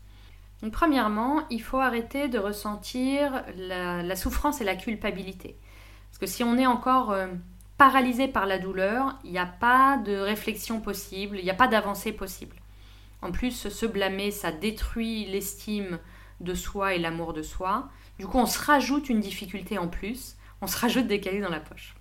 Donc, 0.62 0.72
premièrement, 0.72 1.42
il 1.50 1.62
faut 1.62 1.78
arrêter 1.78 2.28
de 2.28 2.38
ressentir 2.38 3.44
la, 3.56 4.16
souffrance 4.16 4.60
et 4.60 4.64
la 4.64 4.74
culpabilité. 4.74 5.56
Parce 6.10 6.18
que 6.18 6.26
si 6.26 6.42
on 6.44 6.56
est 6.56 6.66
encore 6.66 7.12
euh, 7.12 7.26
paralysé 7.76 8.26
par 8.26 8.46
la 8.46 8.58
douleur, 8.58 9.18
il 9.24 9.32
n'y 9.32 9.38
a 9.38 9.46
pas 9.46 9.98
de 9.98 10.16
réflexion 10.16 10.80
possible, 10.80 11.38
il 11.38 11.44
n'y 11.44 11.50
a 11.50 11.54
pas 11.54 11.68
d'avancée 11.68 12.12
possible. 12.12 12.56
En 13.22 13.32
plus, 13.32 13.68
se 13.68 13.86
blâmer, 13.86 14.30
ça 14.30 14.52
détruit 14.52 15.24
l'estime 15.26 15.98
de 16.40 16.54
soi 16.54 16.94
et 16.94 16.98
l'amour 16.98 17.32
de 17.32 17.42
soi. 17.42 17.88
Du 18.18 18.26
coup, 18.26 18.38
on 18.38 18.46
se 18.46 18.58
rajoute 18.58 19.08
une 19.08 19.20
difficulté 19.20 19.78
en 19.78 19.88
plus, 19.88 20.36
on 20.60 20.66
se 20.66 20.78
rajoute 20.78 21.06
des 21.06 21.20
cailloux 21.20 21.42
dans 21.42 21.50
la 21.50 21.60
poche. 21.60 21.94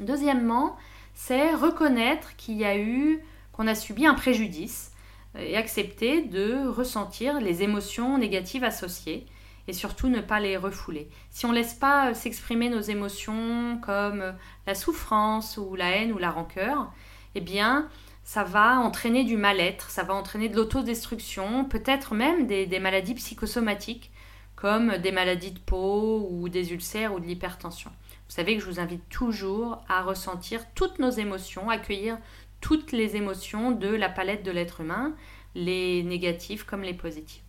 Deuxièmement, 0.00 0.76
c'est 1.14 1.54
reconnaître 1.54 2.36
qu'il 2.36 2.56
y 2.56 2.64
a 2.64 2.78
eu, 2.78 3.22
qu'on 3.52 3.66
a 3.66 3.74
subi 3.74 4.06
un 4.06 4.14
préjudice 4.14 4.92
et 5.38 5.56
accepter 5.56 6.22
de 6.22 6.66
ressentir 6.66 7.40
les 7.40 7.62
émotions 7.62 8.18
négatives 8.18 8.64
associées 8.64 9.26
et 9.68 9.72
surtout 9.72 10.08
ne 10.08 10.20
pas 10.20 10.40
les 10.40 10.56
refouler. 10.56 11.08
Si 11.30 11.46
on 11.46 11.50
ne 11.50 11.54
laisse 11.54 11.74
pas 11.74 12.14
s'exprimer 12.14 12.68
nos 12.68 12.80
émotions 12.80 13.80
comme 13.82 14.34
la 14.66 14.74
souffrance 14.74 15.56
ou 15.56 15.74
la 15.74 15.90
haine 15.90 16.12
ou 16.12 16.18
la 16.18 16.30
rancœur, 16.30 16.92
eh 17.34 17.40
bien, 17.40 17.88
ça 18.26 18.42
va 18.42 18.80
entraîner 18.80 19.22
du 19.22 19.36
mal-être, 19.36 19.88
ça 19.88 20.02
va 20.02 20.12
entraîner 20.12 20.48
de 20.48 20.56
l'autodestruction, 20.56 21.64
peut-être 21.64 22.12
même 22.12 22.48
des, 22.48 22.80
maladies 22.80 23.14
psychosomatiques 23.14 24.10
comme 24.56 24.98
des 24.98 25.12
maladies 25.12 25.52
de 25.52 25.60
peau 25.60 26.26
ou 26.28 26.48
des 26.48 26.72
ulcères 26.72 27.14
ou 27.14 27.20
de 27.20 27.26
l'hypertension. 27.26 27.88
Vous 28.28 28.34
savez 28.34 28.56
que 28.56 28.62
je 28.64 28.68
vous 28.68 28.80
invite 28.80 29.08
toujours 29.08 29.80
à 29.88 30.02
ressentir 30.02 30.60
toutes 30.74 30.98
nos 30.98 31.10
émotions, 31.10 31.70
accueillir 31.70 32.18
toutes 32.60 32.90
les 32.90 33.14
émotions 33.14 33.70
de 33.70 33.88
la 33.88 34.08
palette 34.08 34.42
de 34.42 34.50
l'être 34.50 34.80
humain, 34.80 35.14
les 35.54 36.02
négatives 36.02 36.66
comme 36.66 36.82
les 36.82 36.94
positives. 36.94 37.42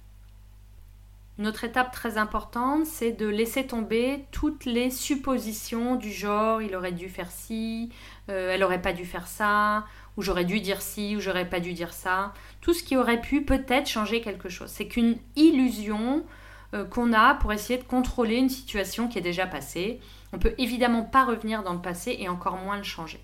Une 1.40 1.48
autre 1.48 1.64
étape 1.64 1.92
très 1.92 2.20
importante, 2.20 2.86
c'est 2.86 3.12
de 3.14 3.28
laisser 3.28 3.66
tomber 3.66 4.26
toutes 4.32 4.66
les 4.66 4.92
suppositions 4.92 5.96
du 5.96 6.12
genre 6.12 6.62
il 6.62 6.76
aurait 6.76 6.92
dû 6.92 7.10
faire 7.10 7.32
ci, 7.32 7.92
euh, 8.30 8.52
elle 8.54 8.64
aurait 8.64 8.82
pas 8.82 8.94
dû 8.94 9.06
faire 9.06 9.28
ça, 9.28 9.86
ou 10.18 10.24
j'aurais 10.24 10.46
dû 10.46 10.60
dire 10.60 10.82
ci, 10.82 11.16
ou 11.16 11.22
j'aurais 11.22 11.48
pas 11.48 11.60
dû 11.60 11.74
dire 11.74 11.94
ça. 11.94 12.34
Tout 12.60 12.74
ce 12.74 12.84
qui 12.84 12.98
aurait 12.98 13.22
pu 13.22 13.44
peut-être 13.44 13.88
changer 13.88 14.20
quelque 14.20 14.50
chose. 14.50 14.70
C'est 14.70 14.88
qu'une 14.88 15.18
illusion 15.36 16.26
euh, 16.74 16.84
qu'on 16.84 17.14
a 17.14 17.36
pour 17.36 17.54
essayer 17.54 17.80
de 17.80 17.86
contrôler 17.86 18.36
une 18.36 18.50
situation 18.50 19.08
qui 19.08 19.20
est 19.20 19.22
déjà 19.22 19.46
passée. 19.46 20.02
On 20.34 20.40
peut 20.40 20.56
évidemment 20.58 21.04
pas 21.04 21.24
revenir 21.24 21.64
dans 21.64 21.74
le 21.74 21.82
passé 21.82 22.18
et 22.20 22.28
encore 22.28 22.58
moins 22.58 22.78
le 22.78 22.84
changer. 22.84 23.22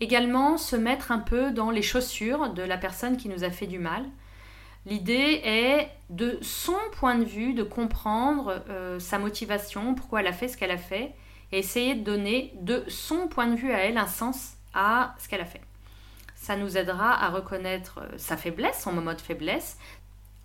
Également, 0.00 0.56
se 0.56 0.76
mettre 0.76 1.12
un 1.12 1.18
peu 1.18 1.52
dans 1.52 1.70
les 1.70 1.82
chaussures 1.82 2.50
de 2.50 2.62
la 2.62 2.76
personne 2.76 3.16
qui 3.16 3.28
nous 3.28 3.44
a 3.44 3.50
fait 3.50 3.66
du 3.66 3.78
mal. 3.78 4.04
L'idée 4.84 5.40
est 5.44 5.88
de 6.10 6.38
son 6.42 6.76
point 6.92 7.16
de 7.16 7.24
vue, 7.24 7.54
de 7.54 7.62
comprendre 7.62 8.62
euh, 8.68 8.98
sa 8.98 9.18
motivation, 9.18 9.94
pourquoi 9.94 10.20
elle 10.20 10.26
a 10.26 10.32
fait 10.32 10.48
ce 10.48 10.56
qu'elle 10.56 10.70
a 10.70 10.78
fait, 10.78 11.12
et 11.52 11.58
essayer 11.58 11.94
de 11.94 12.04
donner 12.04 12.52
de 12.60 12.84
son 12.88 13.28
point 13.28 13.46
de 13.46 13.56
vue 13.56 13.72
à 13.72 13.78
elle 13.78 13.98
un 13.98 14.06
sens 14.06 14.55
à 14.76 15.16
ce 15.18 15.28
qu'elle 15.28 15.40
a 15.40 15.46
fait. 15.46 15.62
Ça 16.36 16.56
nous 16.56 16.76
aidera 16.76 17.12
à 17.12 17.30
reconnaître 17.30 18.00
euh, 18.02 18.18
sa 18.18 18.36
faiblesse, 18.36 18.82
son 18.82 18.92
moment 18.92 19.14
de 19.14 19.20
faiblesse. 19.20 19.78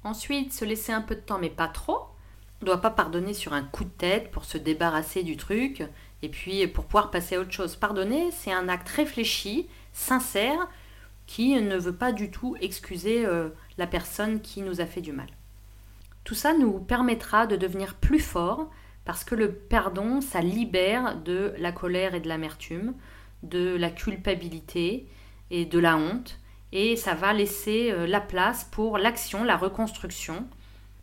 Ensuite, 0.04 0.54
se 0.54 0.66
laisser 0.66 0.92
un 0.92 1.02
peu 1.02 1.16
de 1.16 1.20
temps, 1.20 1.38
mais 1.38 1.50
pas 1.50 1.68
trop. 1.68 2.08
On 2.62 2.66
ne 2.66 2.66
doit 2.66 2.82
pas 2.82 2.90
pardonner 2.90 3.34
sur 3.34 3.54
un 3.54 3.64
coup 3.64 3.84
de 3.84 3.90
tête 3.90 4.32
pour 4.32 4.46
se 4.46 4.58
débarrasser 4.58 5.24
du 5.24 5.38
truc 5.38 5.84
et 6.22 6.30
puis 6.30 6.66
pour 6.68 6.86
pouvoir 6.86 7.12
passer 7.12 7.36
à 7.36 7.40
autre 7.40 7.52
chose. 7.52 7.76
Pardonner, 7.76 8.32
c'est 8.32 8.52
un 8.52 8.70
acte 8.70 8.90
réfléchi, 8.90 9.68
sincère, 9.94 10.68
qui 11.28 11.60
ne 11.60 11.78
veut 11.78 11.96
pas 11.96 12.12
du 12.12 12.32
tout 12.32 12.56
excuser 12.62 13.26
euh, 13.26 13.50
la 13.78 13.88
personne 13.88 14.42
qui 14.42 14.62
nous 14.62 14.82
a 14.82 14.86
fait 14.86 15.02
du 15.02 15.12
mal. 15.12 15.28
Tout 16.24 16.36
ça 16.36 16.54
nous 16.54 16.80
permettra 16.80 17.48
de 17.48 17.56
devenir 17.56 17.96
plus 17.96 18.20
forts 18.20 18.70
parce 19.06 19.24
que 19.24 19.36
le 19.36 19.52
pardon, 19.52 20.22
ça 20.22 20.42
libère 20.42 21.18
de 21.18 21.54
la 21.58 21.72
colère 21.72 22.14
et 22.14 22.20
de 22.20 22.28
l'amertume, 22.28 22.94
de 23.44 23.76
la 23.76 23.90
culpabilité 23.90 25.08
et 25.50 25.66
de 25.66 25.80
la 25.80 25.98
honte, 25.98 26.40
et 26.72 26.96
ça 26.96 27.14
va 27.14 27.34
laisser 27.34 27.92
euh, 27.92 28.08
la 28.08 28.22
place 28.22 28.66
pour 28.72 28.98
l'action, 28.98 29.44
la 29.44 29.58
reconstruction. 29.58 30.48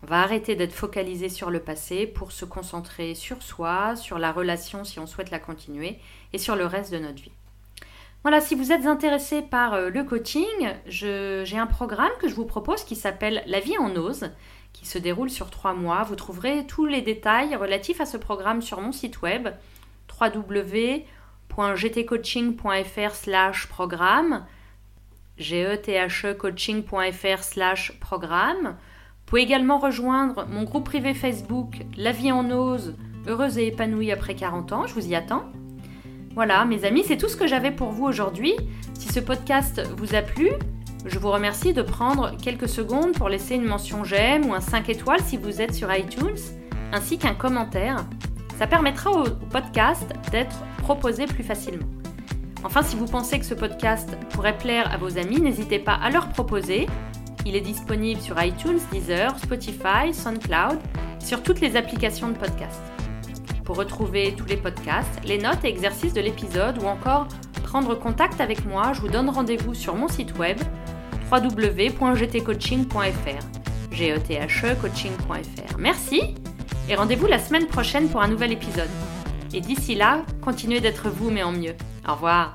On 0.03 0.07
va 0.07 0.23
arrêter 0.23 0.55
d'être 0.55 0.73
focalisé 0.73 1.29
sur 1.29 1.51
le 1.51 1.61
passé 1.61 2.07
pour 2.07 2.33
se 2.33 2.45
concentrer 2.45 3.15
sur 3.15 3.43
soi, 3.43 3.97
sur 3.97 4.19
la 4.19 4.33
relation 4.33 4.85
si 4.85 4.99
on 4.99 5.07
souhaite 5.07 5.31
la 5.31 5.41
continuer, 5.41 5.99
et 6.33 6.39
sur 6.39 6.57
le 6.57 6.67
reste 6.67 6.93
de 6.93 6.99
notre 6.99 7.23
vie. 7.23 7.33
Voilà, 8.23 8.41
si 8.41 8.55
vous 8.55 8.73
êtes 8.73 8.87
intéressé 8.87 9.43
par 9.43 9.75
euh, 9.75 9.91
le 9.91 10.05
coaching, 10.05 10.75
j'ai 10.87 11.59
un 11.59 11.67
programme 11.67 12.11
que 12.21 12.29
je 12.29 12.35
vous 12.35 12.47
propose 12.47 12.85
qui 12.85 12.97
s'appelle 12.97 13.43
La 13.47 13.61
vie 13.61 13.79
en 13.79 13.95
ose, 13.97 14.31
qui 14.73 14.87
se 14.87 14.99
déroule 14.99 15.31
sur 15.31 15.51
trois 15.51 15.75
mois. 15.75 16.03
Vous 16.03 16.17
trouverez 16.17 16.67
tous 16.67 16.87
les 16.87 17.03
détails 17.03 17.55
relatifs 17.57 18.01
à 18.01 18.07
ce 18.07 18.17
programme 18.17 18.63
sur 18.63 18.81
mon 18.81 18.93
site 18.93 19.23
web 19.23 19.49
www.gtcoaching.fr 21.59 23.15
slash 23.15 23.67
programme 23.67 24.45
gethecoaching.fr 25.39 27.43
slash 27.43 27.93
programme. 28.01 28.65
Vous 28.65 29.27
pouvez 29.27 29.43
également 29.43 29.79
rejoindre 29.79 30.47
mon 30.49 30.65
groupe 30.65 30.85
privé 30.85 31.15
Facebook 31.15 31.85
La 31.97 32.13
vie 32.13 32.33
en 32.33 32.51
ose, 32.51 32.97
heureuse 33.27 33.59
et 33.59 33.67
épanouie 33.67 34.13
après 34.13 34.35
40 34.35 34.73
ans. 34.73 34.87
Je 34.87 34.95
vous 34.95 35.07
y 35.07 35.15
attends. 35.15 35.45
Voilà, 36.35 36.65
mes 36.65 36.85
amis, 36.85 37.05
c'est 37.05 37.17
tout 37.17 37.29
ce 37.29 37.37
que 37.37 37.47
j'avais 37.47 37.73
pour 37.73 37.91
vous 37.91 38.05
aujourd'hui. 38.05 38.55
Si 38.95 39.13
ce 39.13 39.21
podcast 39.21 39.83
vous 39.97 40.15
a 40.15 40.23
plu, 40.23 40.51
je 41.05 41.19
vous 41.19 41.31
remercie 41.31 41.73
de 41.73 41.83
prendre 41.83 42.37
quelques 42.37 42.69
secondes 42.69 43.13
pour 43.13 43.29
laisser 43.29 43.57
une 43.57 43.65
mention 43.65 44.05
j'aime 44.05 44.47
ou 44.47 44.55
un 44.55 44.61
5 44.61 44.89
étoiles 44.89 45.21
si 45.21 45.37
vous 45.37 45.61
êtes 45.61 45.75
sur 45.75 45.93
iTunes, 45.95 46.39
ainsi 46.93 47.19
qu'un 47.19 47.35
commentaire. 47.35 48.05
Ça 48.59 48.67
permettra 48.67 49.13
au 49.13 49.25
podcast 49.51 50.13
d'être 50.33 50.57
proposé 50.79 51.27
plus 51.27 51.45
facilement. 51.45 51.87
Enfin, 52.65 52.83
si 52.83 52.97
vous 52.97 53.07
pensez 53.07 53.39
que 53.39 53.45
ce 53.45 53.55
podcast 53.55 54.19
pourrait 54.31 54.59
plaire 54.59 54.93
à 54.93 54.97
vos 54.97 55.17
amis, 55.17 55.41
n'hésitez 55.41 55.79
pas 55.79 55.95
à 55.95 56.11
leur 56.11 56.29
proposer. 56.31 56.89
Il 57.47 57.55
est 57.55 57.61
disponible 57.61 58.21
sur 58.21 58.43
iTunes, 58.43 58.81
Deezer, 58.91 59.39
Spotify, 59.39 60.13
SoundCloud, 60.13 60.81
sur 61.21 61.45
toutes 61.45 61.61
les 61.61 61.77
applications 61.77 62.31
de 62.31 62.37
podcast. 62.37 62.81
Pour 63.65 63.77
retrouver 63.77 64.35
tous 64.37 64.47
les 64.47 64.57
podcasts, 64.57 65.21
les 65.25 65.39
notes 65.39 65.65
et 65.65 65.69
exercices 65.69 66.15
de 66.15 66.21
l'épisode 66.21 66.83
ou 66.83 66.87
encore 66.87 67.29
prendre 67.63 67.95
contact 67.95 68.41
avec 68.41 68.67
moi, 68.67 68.93
je 68.93 69.03
vous 69.03 69.09
donne 69.09 69.29
rendez-vous 69.29 69.75
sur 69.75 69.95
mon 69.95 70.09
site 70.09 70.37
web 70.37 70.59
www.gtcoaching.fr. 71.31 73.93
g 73.93 74.11
e 74.11 74.19
-E 74.19 74.77
coaching.fr. 74.81 75.79
Merci 75.79 76.35
et 76.89 76.95
rendez-vous 76.95 77.27
la 77.27 77.39
semaine 77.39 77.67
prochaine 77.67 78.09
pour 78.09 78.23
un 78.23 78.29
nouvel 78.29 78.53
épisode. 78.53 78.89
Et 79.53 79.61
d'ici 79.61 79.95
là, 79.95 80.23
continuez 80.43 80.81
d'être 80.81 81.09
vous 81.09 81.31
mais 81.31 81.43
en 81.43 81.53
mieux. 81.53 81.75
Au 82.07 82.15
revoir 82.15 82.55